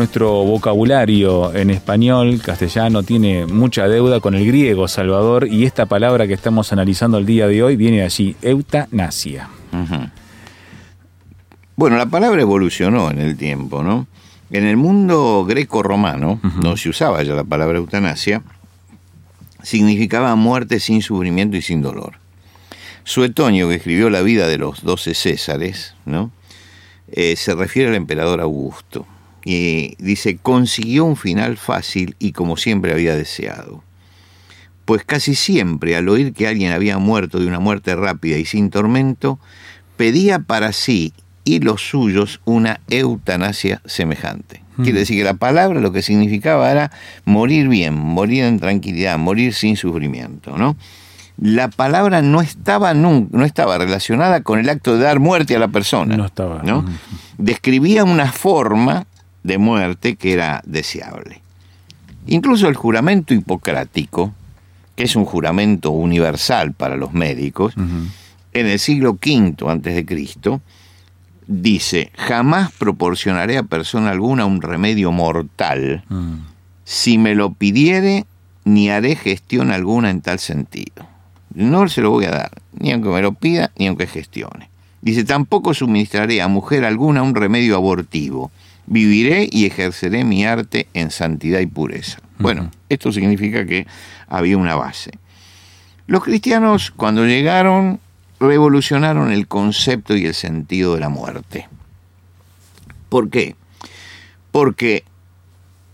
Nuestro 0.02 0.42
vocabulario 0.42 1.54
en 1.54 1.70
español, 1.70 2.42
castellano, 2.44 3.04
tiene 3.04 3.46
mucha 3.46 3.86
deuda 3.86 4.18
con 4.18 4.34
el 4.34 4.44
griego, 4.44 4.88
Salvador, 4.88 5.46
y 5.46 5.64
esta 5.64 5.86
palabra 5.86 6.26
que 6.26 6.34
estamos 6.34 6.72
analizando 6.72 7.18
el 7.18 7.24
día 7.24 7.46
de 7.46 7.62
hoy 7.62 7.76
viene 7.76 7.98
de 7.98 8.02
allí, 8.02 8.34
eutanasia. 8.42 9.48
Bueno, 11.76 11.96
la 11.96 12.06
palabra 12.06 12.42
evolucionó 12.42 13.12
en 13.12 13.20
el 13.20 13.36
tiempo, 13.36 13.84
¿no? 13.84 14.08
En 14.50 14.64
el 14.64 14.76
mundo 14.76 15.44
greco-romano, 15.48 16.40
no 16.60 16.76
se 16.76 16.88
usaba 16.88 17.22
ya 17.22 17.34
la 17.34 17.44
palabra 17.44 17.78
eutanasia, 17.78 18.42
significaba 19.62 20.34
muerte 20.34 20.80
sin 20.80 21.00
sufrimiento 21.00 21.56
y 21.56 21.62
sin 21.62 21.80
dolor. 21.80 22.14
Suetonio, 23.04 23.68
que 23.68 23.76
escribió 23.76 24.10
la 24.10 24.22
vida 24.22 24.48
de 24.48 24.58
los 24.58 24.82
doce 24.82 25.14
Césares, 25.14 25.94
¿no? 26.06 26.32
Eh, 27.12 27.36
se 27.36 27.54
refiere 27.54 27.90
al 27.90 27.94
emperador 27.94 28.40
Augusto 28.40 29.06
y 29.44 29.96
dice, 29.98 30.38
consiguió 30.38 31.04
un 31.04 31.16
final 31.16 31.56
fácil 31.56 32.16
y 32.18 32.32
como 32.32 32.56
siempre 32.56 32.92
había 32.92 33.16
deseado. 33.16 33.82
Pues 34.84 35.04
casi 35.04 35.34
siempre 35.34 35.96
al 35.96 36.08
oír 36.08 36.32
que 36.32 36.48
alguien 36.48 36.72
había 36.72 36.98
muerto 36.98 37.38
de 37.38 37.46
una 37.46 37.60
muerte 37.60 37.94
rápida 37.94 38.36
y 38.36 38.44
sin 38.44 38.70
tormento, 38.70 39.38
pedía 39.96 40.40
para 40.40 40.72
sí 40.72 41.12
y 41.44 41.60
los 41.60 41.88
suyos 41.88 42.40
una 42.44 42.80
eutanasia 42.88 43.80
semejante. 43.84 44.62
Hmm. 44.76 44.84
Quiere 44.84 45.00
decir 45.00 45.18
que 45.18 45.24
la 45.24 45.34
palabra 45.34 45.80
lo 45.80 45.92
que 45.92 46.02
significaba 46.02 46.70
era 46.70 46.90
morir 47.24 47.68
bien, 47.68 47.94
morir 47.94 48.44
en 48.44 48.60
tranquilidad, 48.60 49.18
morir 49.18 49.54
sin 49.54 49.76
sufrimiento, 49.76 50.56
¿no? 50.56 50.76
La 51.38 51.68
palabra 51.68 52.22
no 52.22 52.40
estaba 52.40 52.94
no 52.94 53.44
estaba 53.44 53.78
relacionada 53.78 54.42
con 54.42 54.60
el 54.60 54.68
acto 54.68 54.96
de 54.96 55.04
dar 55.04 55.18
muerte 55.18 55.56
a 55.56 55.58
la 55.58 55.68
persona. 55.68 56.16
No 56.16 56.26
estaba. 56.26 56.62
¿no? 56.62 56.84
Describía 57.38 58.04
una 58.04 58.30
forma 58.30 59.06
de 59.42 59.58
muerte 59.58 60.16
que 60.16 60.32
era 60.32 60.62
deseable. 60.64 61.40
Incluso 62.26 62.68
el 62.68 62.76
juramento 62.76 63.34
hipocrático, 63.34 64.32
que 64.94 65.04
es 65.04 65.16
un 65.16 65.24
juramento 65.24 65.90
universal 65.90 66.72
para 66.72 66.96
los 66.96 67.12
médicos, 67.12 67.74
en 67.76 68.66
el 68.66 68.78
siglo 68.78 69.12
V 69.12 69.56
antes 69.68 69.94
de 69.94 70.04
Cristo, 70.06 70.60
dice, 71.46 72.12
jamás 72.14 72.70
proporcionaré 72.72 73.58
a 73.58 73.62
persona 73.62 74.10
alguna 74.10 74.46
un 74.46 74.62
remedio 74.62 75.10
mortal 75.12 76.04
mm. 76.08 76.34
si 76.84 77.18
me 77.18 77.34
lo 77.34 77.52
pidiere 77.52 78.26
ni 78.64 78.90
haré 78.90 79.16
gestión 79.16 79.70
alguna 79.70 80.10
en 80.10 80.20
tal 80.20 80.38
sentido. 80.38 81.06
No 81.54 81.88
se 81.88 82.00
lo 82.00 82.10
voy 82.10 82.26
a 82.26 82.30
dar, 82.30 82.62
ni 82.78 82.92
aunque 82.92 83.08
me 83.08 83.22
lo 83.22 83.32
pida, 83.32 83.72
ni 83.76 83.86
aunque 83.88 84.06
gestione. 84.06 84.70
Dice, 85.00 85.24
tampoco 85.24 85.74
suministraré 85.74 86.40
a 86.40 86.48
mujer 86.48 86.84
alguna 86.84 87.22
un 87.22 87.34
remedio 87.34 87.76
abortivo, 87.76 88.52
viviré 88.86 89.48
y 89.50 89.66
ejerceré 89.66 90.24
mi 90.24 90.44
arte 90.44 90.88
en 90.94 91.10
santidad 91.10 91.60
y 91.60 91.66
pureza. 91.66 92.18
Bueno, 92.38 92.70
esto 92.88 93.12
significa 93.12 93.64
que 93.66 93.86
había 94.28 94.58
una 94.58 94.74
base. 94.74 95.12
Los 96.06 96.24
cristianos 96.24 96.90
cuando 96.90 97.24
llegaron 97.24 98.00
revolucionaron 98.40 99.30
el 99.30 99.46
concepto 99.46 100.16
y 100.16 100.26
el 100.26 100.34
sentido 100.34 100.94
de 100.94 101.00
la 101.00 101.08
muerte. 101.08 101.68
¿Por 103.08 103.30
qué? 103.30 103.54
Porque 104.50 105.04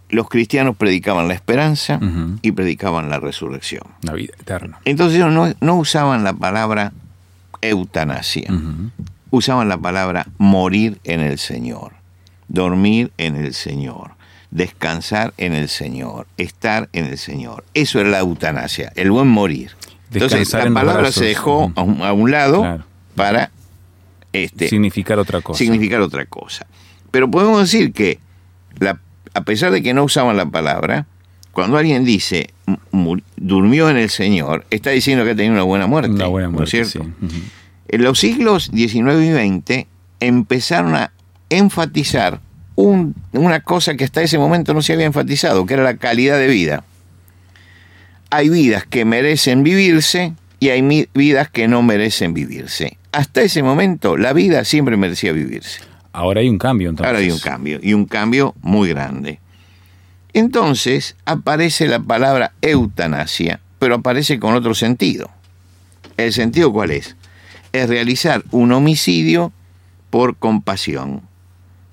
los 0.08 0.28
cristianos 0.28 0.76
predicaban 0.76 1.28
la 1.28 1.34
esperanza 1.34 2.00
y 2.40 2.52
predicaban 2.52 3.10
la 3.10 3.20
resurrección. 3.20 3.82
La 4.02 4.14
vida 4.14 4.32
eterna. 4.40 4.80
Entonces 4.86 5.18
ellos 5.18 5.54
no, 5.60 5.76
usaban 5.76 6.24
la 6.24 6.32
palabra 6.32 6.92
eutanasia, 7.60 8.50
usaban 9.30 9.68
la 9.68 9.76
palabra 9.76 10.26
morir 10.38 10.98
en 11.04 11.20
el 11.20 11.38
Señor 11.38 11.97
dormir 12.48 13.12
en 13.18 13.36
el 13.36 13.54
Señor, 13.54 14.12
descansar 14.50 15.34
en 15.36 15.52
el 15.52 15.68
Señor, 15.68 16.26
estar 16.36 16.88
en 16.92 17.06
el 17.06 17.18
Señor. 17.18 17.64
Eso 17.74 18.00
era 18.00 18.08
la 18.08 18.20
eutanasia, 18.20 18.92
el 18.96 19.10
buen 19.10 19.28
morir. 19.28 19.72
Entonces 20.12 20.52
la 20.52 20.70
palabra 20.70 21.12
se 21.12 21.26
dejó 21.26 21.72
a 21.76 21.82
un, 21.82 22.30
lado 22.30 22.84
para 23.14 23.50
este, 24.32 24.68
significar 24.68 25.18
otra 25.18 25.40
cosa. 25.40 25.58
Significar 25.58 26.00
otra 26.00 26.24
cosa. 26.24 26.66
Pero 27.10 27.30
podemos 27.30 27.60
decir 27.60 27.92
que 27.92 28.18
la, 28.78 29.00
a 29.34 29.42
pesar 29.42 29.70
de 29.70 29.82
que 29.82 29.92
no 29.92 30.04
usaban 30.04 30.36
la 30.36 30.46
palabra, 30.46 31.06
cuando 31.52 31.76
alguien 31.76 32.04
dice 32.04 32.50
durmió 33.36 33.90
en 33.90 33.96
el 33.96 34.10
Señor, 34.10 34.64
está 34.70 34.90
diciendo 34.90 35.24
que 35.24 35.32
ha 35.32 35.36
tenido 35.36 35.54
una 35.54 35.62
buena 35.62 35.86
muerte. 35.86 36.10
Una 36.10 36.26
buena 36.26 36.48
muerte, 36.48 36.84
cierto? 36.84 37.10
En 37.88 38.02
los 38.02 38.18
siglos 38.18 38.70
XIX 38.72 39.20
y 39.20 39.60
XX 39.60 39.86
empezaron 40.20 40.94
a 40.94 41.12
enfatizar 41.50 42.40
una 42.76 43.60
cosa 43.60 43.96
que 43.96 44.04
hasta 44.04 44.22
ese 44.22 44.38
momento 44.38 44.72
no 44.72 44.82
se 44.82 44.92
había 44.92 45.06
enfatizado, 45.06 45.66
que 45.66 45.74
era 45.74 45.82
la 45.82 45.96
calidad 45.96 46.38
de 46.38 46.46
vida. 46.46 46.84
Hay 48.30 48.48
vidas 48.48 48.84
que 48.84 49.04
merecen 49.04 49.62
vivirse 49.62 50.34
y 50.60 50.68
hay 50.68 51.08
vidas 51.14 51.50
que 51.50 51.66
no 51.66 51.82
merecen 51.82 52.34
vivirse. 52.34 52.96
Hasta 53.10 53.42
ese 53.42 53.62
momento 53.62 54.16
la 54.16 54.32
vida 54.32 54.64
siempre 54.64 54.96
merecía 54.96 55.32
vivirse. 55.32 55.80
Ahora 56.12 56.40
hay 56.40 56.48
un 56.48 56.58
cambio 56.58 56.90
entonces. 56.90 57.08
Ahora 57.08 57.18
hay 57.18 57.30
un 57.30 57.38
cambio, 57.38 57.80
y 57.82 57.94
un 57.94 58.04
cambio 58.04 58.54
muy 58.62 58.90
grande. 58.90 59.40
Entonces 60.32 61.16
aparece 61.24 61.88
la 61.88 62.00
palabra 62.00 62.52
eutanasia, 62.60 63.60
pero 63.78 63.96
aparece 63.96 64.38
con 64.38 64.54
otro 64.54 64.74
sentido. 64.74 65.30
¿El 66.16 66.32
sentido 66.32 66.72
cuál 66.72 66.92
es? 66.92 67.16
Es 67.72 67.88
realizar 67.88 68.44
un 68.50 68.72
homicidio 68.72 69.52
por 70.10 70.36
compasión 70.36 71.22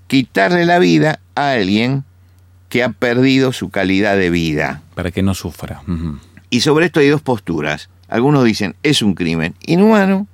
quitarle 0.07 0.65
la 0.65 0.79
vida 0.79 1.19
a 1.35 1.51
alguien 1.51 2.03
que 2.69 2.83
ha 2.83 2.89
perdido 2.89 3.53
su 3.53 3.69
calidad 3.69 4.17
de 4.17 4.29
vida. 4.29 4.81
Para 4.95 5.11
que 5.11 5.23
no 5.23 5.33
sufra. 5.33 5.81
Y 6.49 6.61
sobre 6.61 6.87
esto 6.87 6.99
hay 6.99 7.09
dos 7.09 7.21
posturas. 7.21 7.89
Algunos 8.07 8.43
dicen 8.43 8.75
es 8.83 9.01
un 9.01 9.15
crimen 9.15 9.55
inhumano 9.65 10.27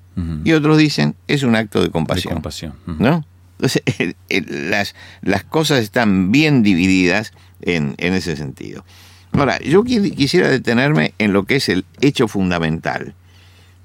y 0.43 0.51
otros 0.53 0.77
dicen 0.77 1.15
es 1.27 1.43
un 1.43 1.55
acto 1.55 1.81
de 1.81 1.89
compasión. 1.89 2.33
compasión. 2.35 2.73
¿No? 2.85 3.25
Entonces, 3.57 3.83
las, 4.47 4.95
las 5.21 5.43
cosas 5.43 5.79
están 5.79 6.31
bien 6.31 6.63
divididas 6.63 7.33
en, 7.61 7.95
en 7.97 8.13
ese 8.13 8.35
sentido. 8.35 8.83
Ahora, 9.33 9.59
yo 9.59 9.83
quisiera 9.83 10.49
detenerme 10.49 11.13
en 11.17 11.31
lo 11.31 11.45
que 11.45 11.55
es 11.55 11.69
el 11.69 11.85
hecho 12.01 12.27
fundamental. 12.27 13.13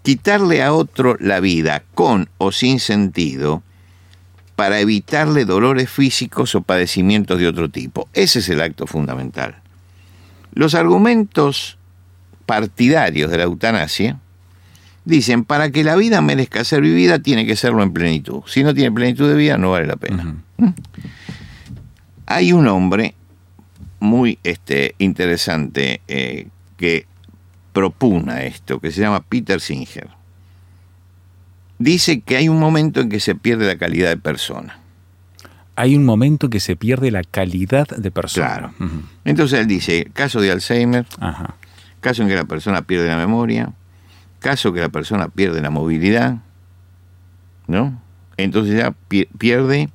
Quitarle 0.02 0.62
a 0.62 0.73
otro 0.73 1.16
la 1.21 1.40
vida 1.40 1.85
con 1.95 2.28
o 2.38 2.52
sin 2.52 2.81
sentido 2.81 3.62
para 4.57 4.81
evitarle 4.81 5.45
dolores 5.45 5.91
físicos 5.91 6.55
o 6.55 6.63
padecimientos 6.63 7.39
de 7.39 7.47
otro 7.47 7.69
tipo. 7.69 8.09
Ese 8.15 8.39
es 8.39 8.49
el 8.49 8.63
acto 8.63 8.87
fundamental. 8.87 9.57
Los 10.53 10.75
argumentos 10.75 11.77
partidarios 12.47 13.31
de 13.31 13.37
la 13.37 13.45
eutanasia 13.45 14.19
dicen, 15.05 15.45
para 15.45 15.71
que 15.71 15.85
la 15.85 15.95
vida 15.95 16.23
merezca 16.23 16.65
ser 16.65 16.81
vivida, 16.81 17.19
tiene 17.19 17.47
que 17.47 17.55
serlo 17.55 17.83
en 17.83 17.93
plenitud. 17.93 18.41
Si 18.47 18.65
no 18.65 18.75
tiene 18.75 18.91
plenitud 18.91 19.29
de 19.29 19.35
vida, 19.35 19.59
no 19.59 19.73
vale 19.73 19.87
la 19.87 19.97
pena. 19.97 20.37
¿Mm? 20.57 20.69
Hay 22.25 22.53
un 22.53 22.67
hombre 22.67 23.15
muy 24.01 24.39
este, 24.43 24.95
interesante 24.99 26.01
eh, 26.09 26.49
que 26.79 27.07
propuna 27.75 28.43
esto, 28.43 28.81
que 28.81 28.91
se 28.91 29.03
llama 29.03 29.21
Peter 29.21 29.61
Singer 29.61 30.16
dice 31.78 32.21
que 32.21 32.37
hay 32.37 32.49
un 32.49 32.59
momento 32.59 33.00
en 33.00 33.09
que 33.09 33.21
se 33.21 33.35
pierde 33.35 33.66
la 33.66 33.76
calidad 33.76 34.09
de 34.09 34.16
persona. 34.16 34.78
Hay 35.75 35.95
un 35.95 36.04
momento 36.04 36.47
en 36.47 36.50
que 36.50 36.61
se 36.61 36.76
pierde 36.76 37.11
la 37.11 37.23
calidad 37.23 37.87
de 37.88 38.11
persona. 38.11 38.47
Claro. 38.47 38.75
Entonces 39.25 39.61
él 39.61 39.66
dice, 39.66 40.11
caso 40.14 40.40
de 40.40 40.50
Alzheimer, 40.50 41.06
caso 42.00 42.23
en 42.23 42.28
que 42.28 42.35
la 42.35 42.45
persona 42.45 42.83
pierde 42.83 43.09
la 43.09 43.16
memoria, 43.16 43.73
caso 44.38 44.73
que 44.73 44.80
la 44.80 44.88
persona 44.88 45.28
pierde 45.28 45.61
la 45.61 45.71
movilidad, 45.71 46.38
¿no? 47.66 48.00
Entonces 48.38 48.76
ya 48.76 48.95
pierde 49.38 49.90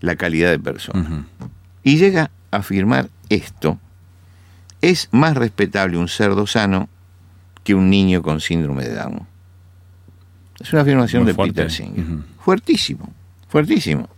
la 0.00 0.16
calidad 0.16 0.50
de 0.50 0.58
persona. 0.58 1.26
Y 1.82 1.98
llega 1.98 2.30
a 2.50 2.56
afirmar 2.56 3.08
esto, 3.28 3.78
es 4.80 5.08
más 5.12 5.36
respetable 5.36 5.96
un 5.96 6.08
cerdo 6.08 6.46
sano 6.46 6.88
que 7.62 7.74
un 7.74 7.88
niño 7.88 8.22
con 8.22 8.40
síndrome 8.40 8.84
de 8.84 8.94
Down. 8.94 9.26
Es 10.60 10.72
una 10.72 10.82
afirmación 10.82 11.24
de 11.26 11.34
Peter 11.34 11.70
Singer. 11.70 12.04
Fuertísimo, 12.40 13.12
fuertísimo. 13.48 14.08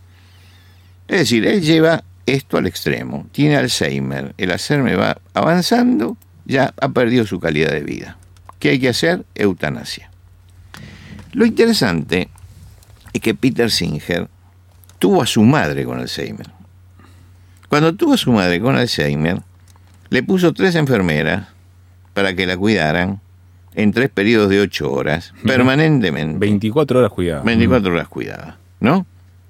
Es 1.07 1.19
decir, 1.19 1.45
él 1.47 1.61
lleva 1.61 2.03
esto 2.25 2.57
al 2.57 2.67
extremo. 2.67 3.27
Tiene 3.31 3.55
Alzheimer. 3.57 4.33
El 4.37 4.51
Alzheimer 4.51 4.99
va 4.99 5.17
avanzando, 5.33 6.17
ya 6.45 6.73
ha 6.79 6.89
perdido 6.89 7.25
su 7.25 7.39
calidad 7.39 7.71
de 7.71 7.81
vida. 7.81 8.17
¿Qué 8.59 8.69
hay 8.69 8.79
que 8.79 8.89
hacer? 8.89 9.25
Eutanasia. 9.35 10.11
Lo 11.33 11.45
interesante 11.45 12.29
es 13.13 13.21
que 13.21 13.33
Peter 13.33 13.71
Singer 13.71 14.27
tuvo 14.99 15.21
a 15.21 15.27
su 15.27 15.43
madre 15.43 15.85
con 15.85 15.99
Alzheimer. 15.99 16.49
Cuando 17.69 17.95
tuvo 17.95 18.13
a 18.13 18.17
su 18.17 18.31
madre 18.31 18.59
con 18.59 18.75
Alzheimer, 18.75 19.41
le 20.09 20.23
puso 20.23 20.53
tres 20.53 20.75
enfermeras 20.75 21.47
para 22.13 22.33
que 22.33 22.45
la 22.45 22.57
cuidaran 22.57 23.21
en 23.77 23.91
tres 23.93 24.09
periodos 24.09 24.49
de 24.49 24.59
ocho 24.59 24.91
horas, 24.91 25.33
permanentemente. 25.45 26.37
24 26.39 26.99
horas 26.99 27.11
cuidada. 27.11 27.43
24 27.43 27.93
horas 27.93 28.07
cuidada, 28.09 28.57
¿no? 28.81 29.05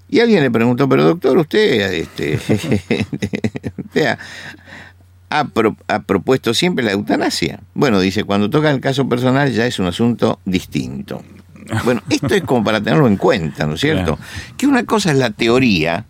Y 0.09 0.19
alguien 0.19 0.43
le 0.43 0.51
preguntó, 0.51 0.87
pero 0.87 1.03
doctor, 1.03 1.37
usted, 1.37 1.91
este, 1.93 2.35
usted 3.77 4.05
ha, 4.05 4.17
ha 5.29 5.43
pro- 5.45 5.75
ha 5.87 5.99
propuesto 5.99 6.53
siempre 6.53 6.85
la 6.85 6.91
eutanasia. 6.91 7.59
Bueno, 7.73 7.99
dice, 7.99 8.23
cuando 8.23 8.49
toca 8.49 8.69
el 8.71 8.79
caso 8.79 9.07
personal 9.09 9.51
ya 9.51 9.65
es 9.65 9.79
un 9.79 9.87
asunto 9.87 10.39
distinto. 10.45 11.23
Bueno, 11.83 12.01
esto 12.09 12.33
es 12.33 12.43
como 12.43 12.63
para 12.63 12.79
tenerlo 12.79 13.07
en 13.07 13.17
cuenta, 13.17 13.65
¿no 13.65 13.73
es 13.73 13.81
cierto? 13.81 14.17
Que 14.55 14.67
una 14.67 14.85
cosa 14.85 15.11
es 15.11 15.17
la 15.17 15.31
teoría 15.31 16.05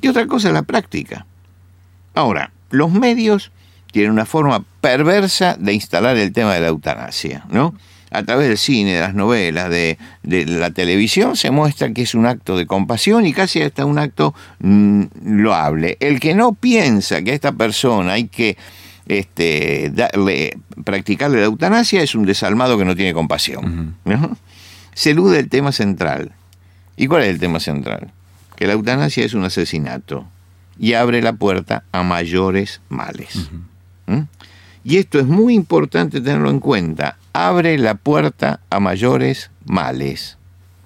y 0.00 0.06
otra 0.08 0.26
cosa 0.28 0.48
es 0.48 0.54
la 0.54 0.62
práctica. 0.62 1.26
Ahora, 2.14 2.52
los 2.70 2.92
medios 2.92 3.50
tienen 3.92 4.10
una 4.10 4.26
forma 4.26 4.64
perversa 4.80 5.56
de 5.58 5.72
instalar 5.72 6.16
el 6.16 6.32
tema 6.32 6.54
de 6.54 6.60
la 6.60 6.68
eutanasia, 6.68 7.44
¿no? 7.50 7.74
A 8.10 8.24
través 8.24 8.48
del 8.48 8.58
cine, 8.58 8.94
de 8.94 9.00
las 9.00 9.14
novelas, 9.14 9.70
de, 9.70 9.96
de 10.22 10.44
la 10.44 10.70
televisión, 10.70 11.36
se 11.36 11.50
muestra 11.50 11.92
que 11.92 12.02
es 12.02 12.14
un 12.14 12.26
acto 12.26 12.58
de 12.58 12.66
compasión 12.66 13.24
y 13.24 13.32
casi 13.32 13.62
hasta 13.62 13.86
un 13.86 13.98
acto 13.98 14.34
mm, 14.58 15.04
loable. 15.24 15.96
El 16.00 16.20
que 16.20 16.34
no 16.34 16.52
piensa 16.52 17.22
que 17.22 17.30
a 17.30 17.34
esta 17.34 17.52
persona 17.52 18.14
hay 18.14 18.28
que 18.28 18.58
este, 19.06 19.90
darle, 19.94 20.58
practicarle 20.84 21.40
la 21.40 21.46
eutanasia 21.46 22.02
es 22.02 22.14
un 22.14 22.26
desalmado 22.26 22.78
que 22.78 22.84
no 22.84 22.94
tiene 22.94 23.14
compasión. 23.14 23.96
¿no? 24.04 24.36
Se 24.94 25.10
elude 25.10 25.38
el 25.38 25.48
tema 25.48 25.72
central. 25.72 26.32
¿Y 26.96 27.06
cuál 27.06 27.22
es 27.22 27.28
el 27.28 27.38
tema 27.38 27.60
central? 27.60 28.12
Que 28.56 28.66
la 28.66 28.74
eutanasia 28.74 29.24
es 29.24 29.34
un 29.34 29.44
asesinato 29.44 30.26
y 30.78 30.94
abre 30.94 31.22
la 31.22 31.32
puerta 31.32 31.84
a 31.92 32.02
mayores 32.02 32.80
males. 32.88 33.50
¿Mm? 34.06 34.22
Y 34.84 34.98
esto 34.98 35.18
es 35.20 35.26
muy 35.26 35.54
importante 35.54 36.20
tenerlo 36.20 36.50
en 36.50 36.60
cuenta. 36.60 37.16
Abre 37.32 37.78
la 37.78 37.94
puerta 37.94 38.60
a 38.68 38.80
mayores 38.80 39.50
males. 39.64 40.38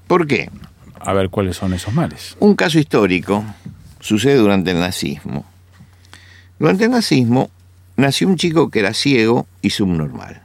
¿Por 0.06 0.26
qué? 0.26 0.50
A 1.00 1.12
ver 1.12 1.30
cuáles 1.30 1.56
son 1.56 1.72
esos 1.72 1.94
males. 1.94 2.36
Un 2.40 2.54
caso 2.54 2.78
histórico 2.78 3.44
sucede 4.00 4.36
durante 4.36 4.72
el 4.72 4.80
nazismo. 4.80 5.44
Durante 6.58 6.84
el 6.84 6.90
nazismo 6.90 7.50
nació 7.96 8.28
un 8.28 8.36
chico 8.36 8.70
que 8.70 8.80
era 8.80 8.92
ciego 8.92 9.46
y 9.62 9.70
subnormal. 9.70 10.42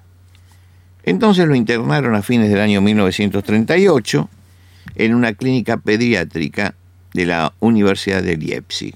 Entonces 1.04 1.48
lo 1.48 1.56
internaron 1.56 2.16
a 2.16 2.22
fines 2.22 2.50
del 2.50 2.60
año 2.60 2.82
1938 2.82 4.30
en 4.96 5.16
una 5.16 5.34
clínica 5.34 5.78
pediátrica 5.78 6.76
de 7.14 7.26
la 7.26 7.54
Universidad 7.60 8.24
de 8.24 8.38
Leipzig. 8.38 8.96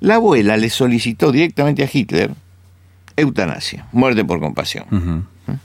La 0.00 0.16
abuela 0.16 0.56
le 0.56 0.70
solicitó 0.70 1.32
directamente 1.32 1.82
a 1.82 1.90
Hitler 1.90 2.32
eutanasia, 3.16 3.86
muerte 3.92 4.24
por 4.24 4.40
compasión. 4.40 4.86
Ujú. 4.90 5.56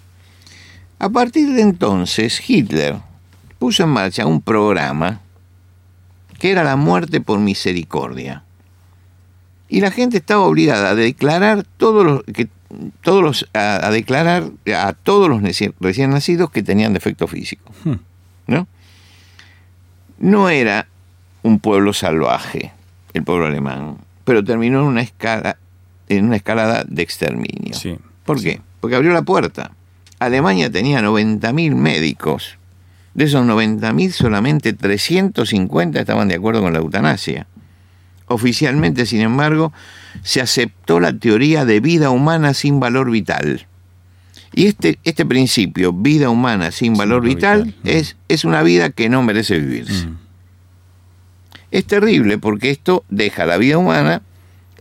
A 1.00 1.10
partir 1.10 1.54
de 1.54 1.62
entonces, 1.62 2.42
Hitler 2.48 2.96
puso 3.60 3.84
en 3.84 3.90
marcha 3.90 4.26
un 4.26 4.42
programa 4.42 5.22
que 6.40 6.52
era 6.52 6.64
la 6.64 6.76
muerte 6.76 7.22
por 7.22 7.40
misericordia. 7.40 8.44
Y 9.70 9.82
la 9.82 9.92
gente 9.92 10.18
estaba 10.18 10.44
obligada 10.44 10.92
a 10.92 10.96
declarar 10.96 11.66
todos 11.78 12.06
los 12.06 12.24
que 12.24 12.48
todos 13.02 13.24
los 13.24 13.50
a, 13.54 13.88
a 13.88 13.92
declarar 13.92 14.50
a 14.76 14.94
todos 14.94 15.30
los 15.30 15.42
recién 15.42 16.10
nacidos 16.10 16.52
que 16.52 16.64
tenían 16.64 16.94
defecto 16.94 17.28
físico. 17.28 17.72
Hmm. 17.84 17.96
¿No? 18.48 18.68
No 20.20 20.50
era 20.50 20.88
un 21.44 21.60
pueblo 21.60 21.94
salvaje, 21.94 22.72
el 23.14 23.24
pueblo 23.24 23.46
alemán, 23.46 23.98
pero 24.24 24.44
terminó 24.44 24.80
en 24.80 24.86
una 24.86 25.02
escala 25.02 25.58
en 26.10 26.26
una 26.26 26.36
escalada 26.38 26.86
de 26.88 27.02
exterminio. 27.02 27.74
Sí. 27.74 27.98
¿Por 28.26 28.42
qué? 28.42 28.62
Porque 28.80 28.96
abrió 28.96 29.12
la 29.12 29.22
puerta. 29.22 29.72
Alemania 30.20 30.72
tenía 30.72 31.02
90.000 31.02 31.76
médicos. 31.76 32.58
De 33.14 33.26
esos 33.26 33.46
90.000, 33.46 34.12
solamente 34.12 34.74
350 34.74 36.00
estaban 36.00 36.28
de 36.28 36.36
acuerdo 36.36 36.62
con 36.62 36.74
la 36.74 36.80
eutanasia. 36.80 37.48
Oficialmente, 38.28 39.06
sin 39.06 39.22
embargo, 39.22 39.72
se 40.22 40.42
aceptó 40.42 41.00
la 41.00 41.14
teoría 41.14 41.66
de 41.66 41.80
vida 41.80 42.10
humana 42.10 42.54
sin 42.54 42.80
valor 42.80 43.10
vital. 43.10 43.66
Y 44.54 44.68
este, 44.68 45.00
este 45.04 45.26
principio, 45.26 45.94
vida 45.94 46.30
humana 46.30 46.72
sin 46.72 46.94
valor 46.94 47.22
valor 47.22 47.36
vital, 47.36 47.64
vital, 47.64 47.82
mm. 47.84 47.98
es, 47.98 48.18
es 48.28 48.46
una 48.46 48.64
vida 48.64 48.90
que 48.90 49.10
no 49.10 49.24
merece 49.24 49.60
vivirse. 49.60 50.08
Mm. 50.08 50.18
Es 51.72 51.86
terrible 51.86 52.38
porque 52.38 52.70
esto 52.70 53.04
deja 53.10 53.46
la 53.46 53.58
vida 53.58 53.78
humana 53.78 54.22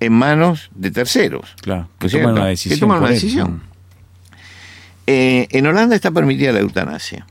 en 0.00 0.12
manos 0.12 0.70
de 0.74 0.90
terceros. 0.90 1.54
Claro. 1.62 1.88
¿No 2.00 2.08
Que 2.08 2.08
toman 2.08 2.32
una 2.32 2.42
Que 2.44 2.48
decisión. 2.50 2.80
toman 2.80 2.98
una 2.98 3.06
por 3.06 3.14
él. 3.14 3.20
decisión. 3.20 3.62
Eh, 5.06 5.46
en 5.50 5.66
Holanda 5.66 5.94
está 5.94 6.10
permitida 6.10 6.52
la 6.52 6.60
eutanasia. 6.60 7.26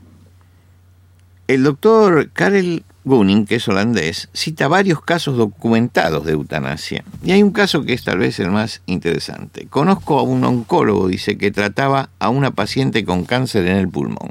El 1.46 1.62
doctor 1.62 2.30
Karel 2.32 2.84
Gunning, 3.04 3.46
que 3.46 3.56
es 3.56 3.68
holandés, 3.68 4.28
cita 4.32 4.66
varios 4.66 5.00
casos 5.00 5.36
documentados 5.36 6.24
de 6.26 6.32
eutanasia. 6.32 7.04
Y 7.22 7.30
hay 7.32 7.42
un 7.42 7.52
caso 7.52 7.84
que 7.84 7.92
es 7.92 8.02
tal 8.02 8.18
vez 8.18 8.40
el 8.40 8.50
más 8.50 8.82
interesante. 8.86 9.66
Conozco 9.68 10.18
a 10.18 10.22
un 10.22 10.42
oncólogo, 10.42 11.06
dice, 11.06 11.38
que 11.38 11.52
trataba 11.52 12.10
a 12.18 12.30
una 12.30 12.50
paciente 12.50 13.04
con 13.04 13.24
cáncer 13.24 13.66
en 13.68 13.76
el 13.76 13.88
pulmón. 13.88 14.30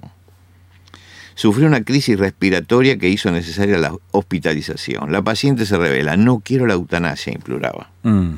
Sufrió 1.36 1.68
una 1.68 1.84
crisis 1.84 2.18
respiratoria 2.18 2.98
que 2.98 3.10
hizo 3.10 3.30
necesaria 3.30 3.78
la 3.78 3.94
hospitalización. 4.12 5.12
La 5.12 5.22
paciente 5.22 5.66
se 5.66 5.78
revela, 5.78 6.16
no 6.16 6.40
quiero 6.40 6.66
la 6.66 6.74
eutanasia, 6.74 7.34
imploraba. 7.34 7.92
Mm. 8.04 8.36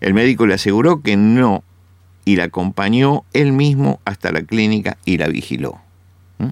El 0.00 0.14
médico 0.14 0.46
le 0.46 0.54
aseguró 0.54 1.00
que 1.00 1.16
no 1.16 1.62
y 2.24 2.36
la 2.36 2.44
acompañó 2.44 3.24
él 3.32 3.52
mismo 3.52 4.00
hasta 4.04 4.32
la 4.32 4.42
clínica 4.42 4.98
y 5.04 5.16
la 5.16 5.28
vigiló. 5.28 5.80
¿Mm? 6.38 6.48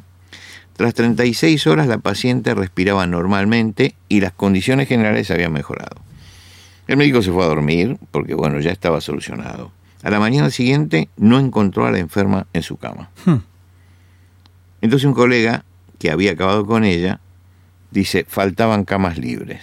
Tras 0.77 0.95
36 0.95 1.67
horas 1.67 1.89
la 1.89 1.99
paciente 1.99 2.55
respiraba 2.55 3.07
normalmente 3.07 3.97
y 4.09 4.21
las 4.21 4.33
condiciones 4.33 4.89
generales 4.89 5.31
habían 5.33 5.53
mejorado. 5.53 5.97
El 6.87 6.97
médico 6.97 7.23
se 7.23 7.33
fue 7.33 7.45
a 7.45 7.49
dormir 7.49 7.99
porque 8.13 8.35
bueno, 8.35 8.61
ya 8.61 8.71
estaba 8.71 9.01
solucionado. 9.01 9.73
A 10.05 10.11
la 10.11 10.21
mañana 10.21 10.51
siguiente 10.51 11.09
no 11.17 11.41
encontró 11.41 11.87
a 11.87 11.91
la 11.91 11.99
enferma 11.99 12.47
en 12.53 12.63
su 12.63 12.77
cama. 12.77 13.11
Hmm. 13.25 13.39
Entonces 14.87 15.05
un 15.05 15.15
colega 15.15 15.65
que 15.99 16.13
había 16.13 16.31
acabado 16.31 16.65
con 16.65 16.85
ella 16.85 17.19
dice, 17.91 18.25
faltaban 18.29 18.85
camas 18.85 19.19
libres. 19.19 19.63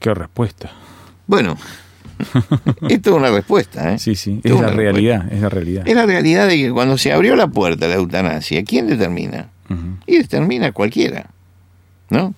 Qué 0.00 0.12
respuesta. 0.14 0.70
Bueno, 1.26 1.56
esto 2.88 3.10
es 3.10 3.16
una 3.16 3.30
respuesta, 3.30 3.92
¿eh? 3.94 3.98
Sí, 3.98 4.14
sí. 4.14 4.40
Esto 4.44 4.48
Es 4.48 4.54
la 4.60 4.66
respuesta. 4.68 4.82
realidad. 4.92 5.32
Es 5.32 5.40
la 5.40 5.48
realidad. 5.48 5.88
Es 5.88 5.94
la 5.94 6.06
realidad 6.06 6.48
de 6.48 6.56
que 6.56 6.70
cuando 6.72 6.96
se 6.98 7.12
abrió 7.12 7.36
la 7.36 7.46
puerta 7.48 7.86
a 7.86 7.88
la 7.88 7.94
eutanasia, 7.96 8.64
¿quién 8.64 8.86
determina? 8.86 9.48
Y 10.06 10.18
determina 10.18 10.72
cualquiera, 10.72 11.30
¿no? 12.10 12.34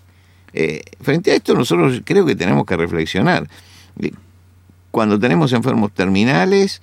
Eh, 0.52 0.82
frente 1.00 1.32
a 1.32 1.34
esto 1.34 1.54
nosotros 1.54 2.00
creo 2.04 2.24
que 2.26 2.34
tenemos 2.36 2.64
que 2.66 2.76
reflexionar. 2.76 3.48
Eh, 4.00 4.12
Cuando 4.90 5.18
tenemos 5.18 5.52
enfermos 5.52 5.92
terminales, 5.92 6.80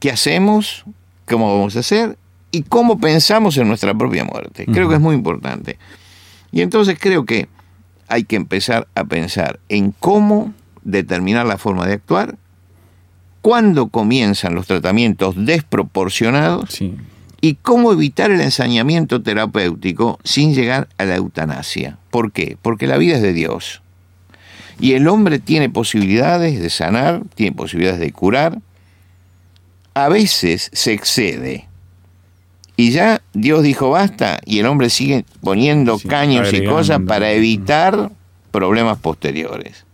¿qué 0.00 0.10
hacemos? 0.10 0.84
¿Cómo 1.26 1.52
vamos 1.56 1.76
a 1.76 1.80
hacer? 1.80 2.16
Y 2.54 2.62
cómo 2.62 2.98
pensamos 3.00 3.56
en 3.56 3.66
nuestra 3.68 3.94
propia 3.94 4.24
muerte. 4.24 4.64
Creo 4.66 4.88
que 4.88 4.94
es 4.94 5.00
muy 5.00 5.14
importante. 5.16 5.76
Y 6.52 6.60
entonces 6.62 6.96
creo 7.00 7.24
que 7.24 7.48
hay 8.06 8.22
que 8.24 8.36
empezar 8.36 8.86
a 8.94 9.04
pensar 9.04 9.58
en 9.68 9.92
cómo 9.98 10.54
determinar 10.84 11.46
la 11.46 11.58
forma 11.58 11.84
de 11.86 11.94
actuar, 11.94 12.36
cuándo 13.42 13.88
comienzan 13.88 14.54
los 14.54 14.66
tratamientos 14.66 15.34
desproporcionados 15.36 16.70
Sí. 16.70 16.94
y 17.40 17.54
cómo 17.56 17.92
evitar 17.92 18.30
el 18.30 18.40
ensañamiento 18.40 19.20
terapéutico 19.20 20.18
sin 20.22 20.54
llegar 20.54 20.88
a 20.96 21.04
la 21.04 21.16
eutanasia. 21.16 21.98
¿Por 22.10 22.30
qué? 22.30 22.56
Porque 22.62 22.86
la 22.86 22.98
vida 22.98 23.16
es 23.16 23.22
de 23.22 23.32
Dios. 23.32 23.82
Y 24.78 24.92
el 24.92 25.08
hombre 25.08 25.38
tiene 25.40 25.70
posibilidades 25.70 26.60
de 26.60 26.70
sanar, 26.70 27.22
tiene 27.34 27.56
posibilidades 27.56 28.00
de 28.00 28.12
curar. 28.12 28.60
A 29.94 30.08
veces 30.08 30.70
se 30.72 30.92
excede. 30.92 31.66
Y 32.76 32.90
ya 32.90 33.22
Dios 33.32 33.62
dijo 33.62 33.90
basta 33.90 34.40
y 34.44 34.58
el 34.58 34.66
hombre 34.66 34.90
sigue 34.90 35.24
poniendo 35.40 35.98
Sí, 35.98 36.08
caños 36.08 36.52
y 36.52 36.64
cosas 36.64 37.00
para 37.06 37.30
evitar 37.32 38.10
problemas 38.50 38.98
posteriores. 38.98 39.84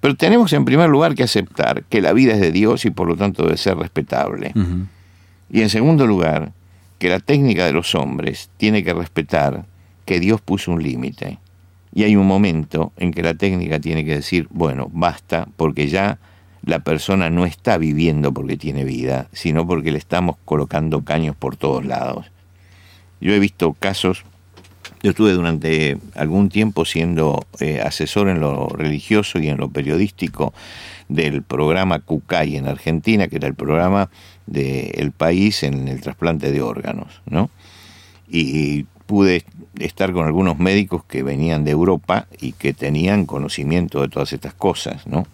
Pero 0.00 0.14
tenemos 0.16 0.52
en 0.52 0.66
primer 0.66 0.90
lugar 0.90 1.14
que 1.14 1.22
aceptar 1.22 1.84
que 1.84 2.02
la 2.02 2.12
vida 2.12 2.34
es 2.34 2.40
de 2.40 2.52
Dios 2.52 2.84
y 2.84 2.90
por 2.90 3.08
lo 3.08 3.16
tanto 3.16 3.44
debe 3.44 3.56
ser 3.56 3.78
respetable. 3.78 4.52
Y 5.50 5.62
en 5.62 5.70
segundo 5.70 6.06
lugar, 6.06 6.52
que 6.98 7.08
la 7.08 7.20
técnica 7.20 7.64
de 7.64 7.72
los 7.72 7.94
hombres 7.94 8.50
tiene 8.58 8.84
que 8.84 8.92
respetar 8.92 9.64
que 10.04 10.20
Dios 10.20 10.40
puso 10.42 10.72
un 10.72 10.82
límite. 10.82 11.38
Y 11.94 12.02
hay 12.02 12.16
un 12.16 12.26
momento 12.26 12.92
en 12.96 13.12
que 13.12 13.22
la 13.22 13.34
técnica 13.34 13.78
tiene 13.78 14.04
que 14.04 14.16
decir, 14.16 14.48
bueno, 14.50 14.90
basta, 14.92 15.48
porque 15.56 15.88
ya 15.88 16.18
la 16.66 16.80
persona 16.80 17.30
no 17.30 17.44
está 17.44 17.78
viviendo 17.78 18.32
porque 18.32 18.56
tiene 18.56 18.84
vida, 18.84 19.28
sino 19.32 19.66
porque 19.66 19.92
le 19.92 19.98
estamos 19.98 20.36
colocando 20.44 21.02
caños 21.04 21.36
por 21.36 21.56
todos 21.56 21.84
lados. 21.84 22.26
Yo 23.20 23.32
he 23.32 23.38
visto 23.38 23.74
casos, 23.74 24.24
yo 25.02 25.10
estuve 25.10 25.32
durante 25.32 25.98
algún 26.14 26.48
tiempo 26.48 26.84
siendo 26.84 27.46
eh, 27.60 27.80
asesor 27.80 28.28
en 28.28 28.40
lo 28.40 28.68
religioso 28.68 29.38
y 29.38 29.48
en 29.48 29.58
lo 29.58 29.68
periodístico 29.68 30.54
del 31.08 31.42
programa 31.42 32.00
CUCAI 32.00 32.56
en 32.56 32.66
Argentina, 32.66 33.28
que 33.28 33.36
era 33.36 33.48
el 33.48 33.54
programa 33.54 34.10
del 34.46 35.12
país 35.12 35.62
en 35.62 35.88
el 35.88 36.00
trasplante 36.00 36.50
de 36.50 36.62
órganos, 36.62 37.20
¿no? 37.26 37.50
Y 38.28 38.86
pude 39.06 39.44
estar 39.78 40.12
con 40.12 40.26
algunos 40.26 40.58
médicos 40.58 41.04
que 41.04 41.22
venían 41.22 41.64
de 41.64 41.72
Europa 41.72 42.26
y 42.40 42.52
que 42.52 42.72
tenían 42.72 43.26
conocimiento 43.26 44.00
de 44.00 44.08
todas 44.08 44.32
estas 44.32 44.54
cosas, 44.54 45.06
¿no? 45.06 45.26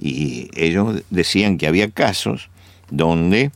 Y 0.00 0.48
ellos 0.54 1.02
decían 1.10 1.58
que 1.58 1.66
había 1.66 1.90
casos 1.90 2.50
donde 2.90 3.50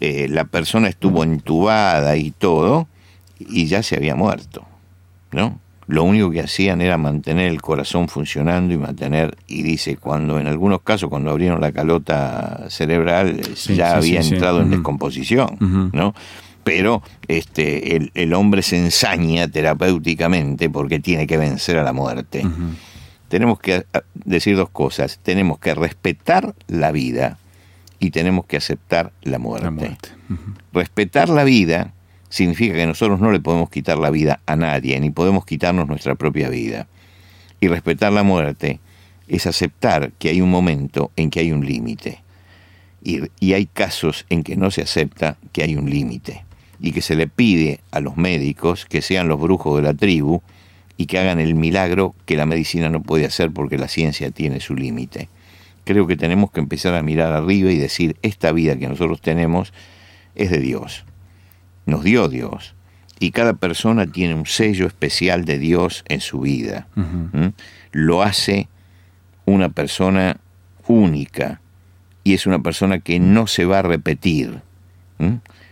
eh, 0.00 0.28
la 0.28 0.44
persona 0.44 0.88
estuvo 0.88 1.24
entubada 1.24 2.16
y 2.16 2.30
todo 2.30 2.88
y 3.38 3.66
ya 3.66 3.82
se 3.82 3.96
había 3.96 4.14
muerto, 4.14 4.64
¿no? 5.32 5.58
Lo 5.86 6.04
único 6.04 6.30
que 6.30 6.40
hacían 6.40 6.80
era 6.80 6.98
mantener 6.98 7.50
el 7.50 7.60
corazón 7.60 8.08
funcionando 8.08 8.72
y 8.72 8.78
mantener, 8.78 9.36
y 9.48 9.62
dice, 9.62 9.96
cuando 9.96 10.38
en 10.38 10.46
algunos 10.46 10.82
casos, 10.82 11.10
cuando 11.10 11.32
abrieron 11.32 11.60
la 11.60 11.72
calota 11.72 12.66
cerebral, 12.68 13.40
ya 13.74 13.96
había 13.96 14.20
entrado 14.20 14.60
en 14.60 14.70
descomposición, 14.70 15.90
¿no? 15.92 16.14
pero 16.62 17.02
este, 17.26 18.10
el, 18.14 18.34
hombre 18.34 18.62
se 18.62 18.78
ensaña 18.78 19.48
terapéuticamente 19.48 20.70
porque 20.70 21.00
tiene 21.00 21.26
que 21.26 21.36
vencer 21.36 21.78
a 21.78 21.82
la 21.82 21.92
muerte. 21.92 22.44
Tenemos 23.30 23.60
que 23.60 23.84
decir 24.14 24.56
dos 24.56 24.70
cosas. 24.70 25.20
Tenemos 25.22 25.60
que 25.60 25.72
respetar 25.72 26.52
la 26.66 26.90
vida 26.90 27.38
y 28.00 28.10
tenemos 28.10 28.44
que 28.44 28.56
aceptar 28.56 29.12
la 29.22 29.38
muerte. 29.38 29.96
Respetar 30.72 31.28
la 31.28 31.44
vida 31.44 31.94
significa 32.28 32.74
que 32.74 32.86
nosotros 32.86 33.20
no 33.20 33.30
le 33.30 33.38
podemos 33.38 33.70
quitar 33.70 33.98
la 33.98 34.10
vida 34.10 34.40
a 34.46 34.56
nadie, 34.56 34.98
ni 34.98 35.10
podemos 35.10 35.46
quitarnos 35.46 35.86
nuestra 35.86 36.16
propia 36.16 36.48
vida. 36.48 36.88
Y 37.60 37.68
respetar 37.68 38.12
la 38.12 38.24
muerte 38.24 38.80
es 39.28 39.46
aceptar 39.46 40.10
que 40.18 40.30
hay 40.30 40.40
un 40.40 40.50
momento 40.50 41.12
en 41.14 41.30
que 41.30 41.38
hay 41.38 41.52
un 41.52 41.64
límite. 41.64 42.24
y 43.02 43.52
hay 43.52 43.66
casos 43.66 44.26
en 44.28 44.42
que 44.42 44.56
no 44.56 44.72
se 44.72 44.82
acepta 44.82 45.38
que 45.52 45.62
hay 45.62 45.76
un 45.76 45.88
límite 45.88 46.44
y 46.80 46.90
que 46.90 47.00
se 47.00 47.14
le 47.14 47.28
pide 47.28 47.78
a 47.92 48.00
los 48.00 48.16
médicos 48.16 48.86
que 48.86 49.02
sean 49.02 49.28
los 49.28 49.40
brujos 49.40 49.76
de 49.76 49.82
la 49.82 49.94
tribu 49.94 50.42
y 51.00 51.06
que 51.06 51.18
hagan 51.18 51.40
el 51.40 51.54
milagro 51.54 52.14
que 52.26 52.36
la 52.36 52.44
medicina 52.44 52.90
no 52.90 53.02
puede 53.02 53.24
hacer 53.24 53.50
porque 53.52 53.78
la 53.78 53.88
ciencia 53.88 54.30
tiene 54.32 54.60
su 54.60 54.74
límite. 54.74 55.30
Creo 55.84 56.06
que 56.06 56.14
tenemos 56.14 56.50
que 56.50 56.60
empezar 56.60 56.94
a 56.94 57.02
mirar 57.02 57.32
arriba 57.32 57.72
y 57.72 57.78
decir, 57.78 58.18
esta 58.20 58.52
vida 58.52 58.76
que 58.76 58.86
nosotros 58.86 59.22
tenemos 59.22 59.72
es 60.34 60.50
de 60.50 60.58
Dios. 60.58 61.06
Nos 61.86 62.04
dio 62.04 62.28
Dios. 62.28 62.74
Y 63.18 63.30
cada 63.30 63.54
persona 63.54 64.08
tiene 64.08 64.34
un 64.34 64.44
sello 64.44 64.86
especial 64.86 65.46
de 65.46 65.58
Dios 65.58 66.04
en 66.06 66.20
su 66.20 66.40
vida. 66.40 66.86
Lo 67.92 68.22
hace 68.22 68.68
una 69.46 69.70
persona 69.70 70.36
única 70.86 71.62
y 72.24 72.34
es 72.34 72.44
una 72.44 72.58
persona 72.58 72.98
que 72.98 73.18
no 73.18 73.46
se 73.46 73.64
va 73.64 73.78
a 73.78 73.82
repetir. 73.82 74.60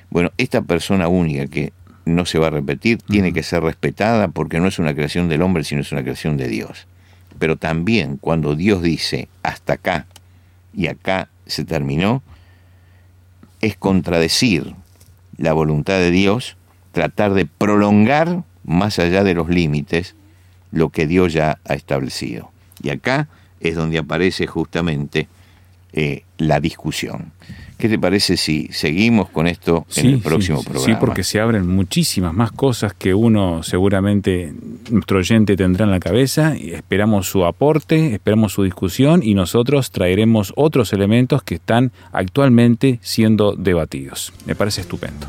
Bueno, 0.09 0.33
esta 0.39 0.63
persona 0.63 1.09
única 1.09 1.49
que 1.49 1.75
no 2.09 2.27
se 2.27 2.39
va 2.39 2.49
a 2.49 2.51
repetir 2.51 2.99
tiene 2.99 3.33
que 3.33 3.43
ser 3.43 3.63
respetada 3.63 4.29
porque 4.29 4.61
no 4.61 4.67
es 4.67 4.79
una 4.79 4.95
creación 4.95 5.29
del 5.29 5.43
hombre, 5.43 5.65
sino 5.65 5.83
es 5.83 5.93
una 5.93 6.03
creación 6.03 6.37
de 6.37 6.49
Dios. 6.49 6.87
Pero 7.39 7.57
también 7.57 8.17
cuando 8.17 8.57
Dios 8.57 8.83
dice 8.83 9.29
hasta 9.43 9.75
acá 9.75 10.07
y 10.73 10.89
acá 10.89 11.29
se 11.47 11.65
terminó, 11.65 12.23
es 13.61 13.77
contradecir 13.77 14.75
la 15.37 15.53
voluntad 15.53 15.99
de 15.99 16.11
Dios, 16.11 16.57
tratar 16.93 17.35
de 17.35 17.47
prolongar 17.47 18.43
más 18.65 18.99
allá 18.99 19.25
de 19.25 19.35
los 19.35 19.49
límites 19.49 20.15
lo 20.71 20.91
que 20.91 21.07
Dios 21.07 21.33
ya 21.33 21.59
ha 21.65 21.75
establecido. 21.75 22.51
Y 22.83 22.91
acá 22.91 23.29
es 23.61 23.75
donde 23.75 23.99
aparece 23.99 24.47
justamente 24.47 25.29
eh, 25.93 26.25
la 26.37 26.61
discusión. 26.61 27.33
¿Qué 27.79 27.89
te 27.89 27.97
parece 27.97 28.37
si 28.37 28.69
seguimos 28.73 29.31
con 29.31 29.47
esto 29.47 29.87
en 29.95 30.07
el 30.07 30.19
próximo 30.19 30.65
programa? 30.65 30.85
Sí, 30.85 30.95
porque 30.99 31.23
se 31.23 31.39
abren 31.39 31.67
muchísimas 31.69 32.35
más 32.35 32.51
cosas 32.51 32.93
que 32.93 33.15
uno 33.15 33.63
seguramente, 33.63 34.53
nuestro 34.91 35.19
oyente 35.19 35.57
tendrá 35.57 35.85
en 35.85 35.93
la 35.93 36.01
cabeza. 36.01 36.57
Y 36.57 36.73
esperamos 36.73 37.29
su 37.29 37.45
aporte, 37.45 38.15
esperamos 38.15 38.53
su 38.53 38.65
discusión 38.65 39.23
y 39.23 39.35
nosotros 39.35 39.93
traeremos 39.93 40.53
otros 40.57 40.93
elementos 40.93 41.45
que 41.45 41.55
están 41.55 41.93
actualmente 42.11 42.99
siendo 43.01 43.55
debatidos. 43.55 44.33
Me 44.45 44.57
parece 44.57 44.81
estupendo. 44.81 45.29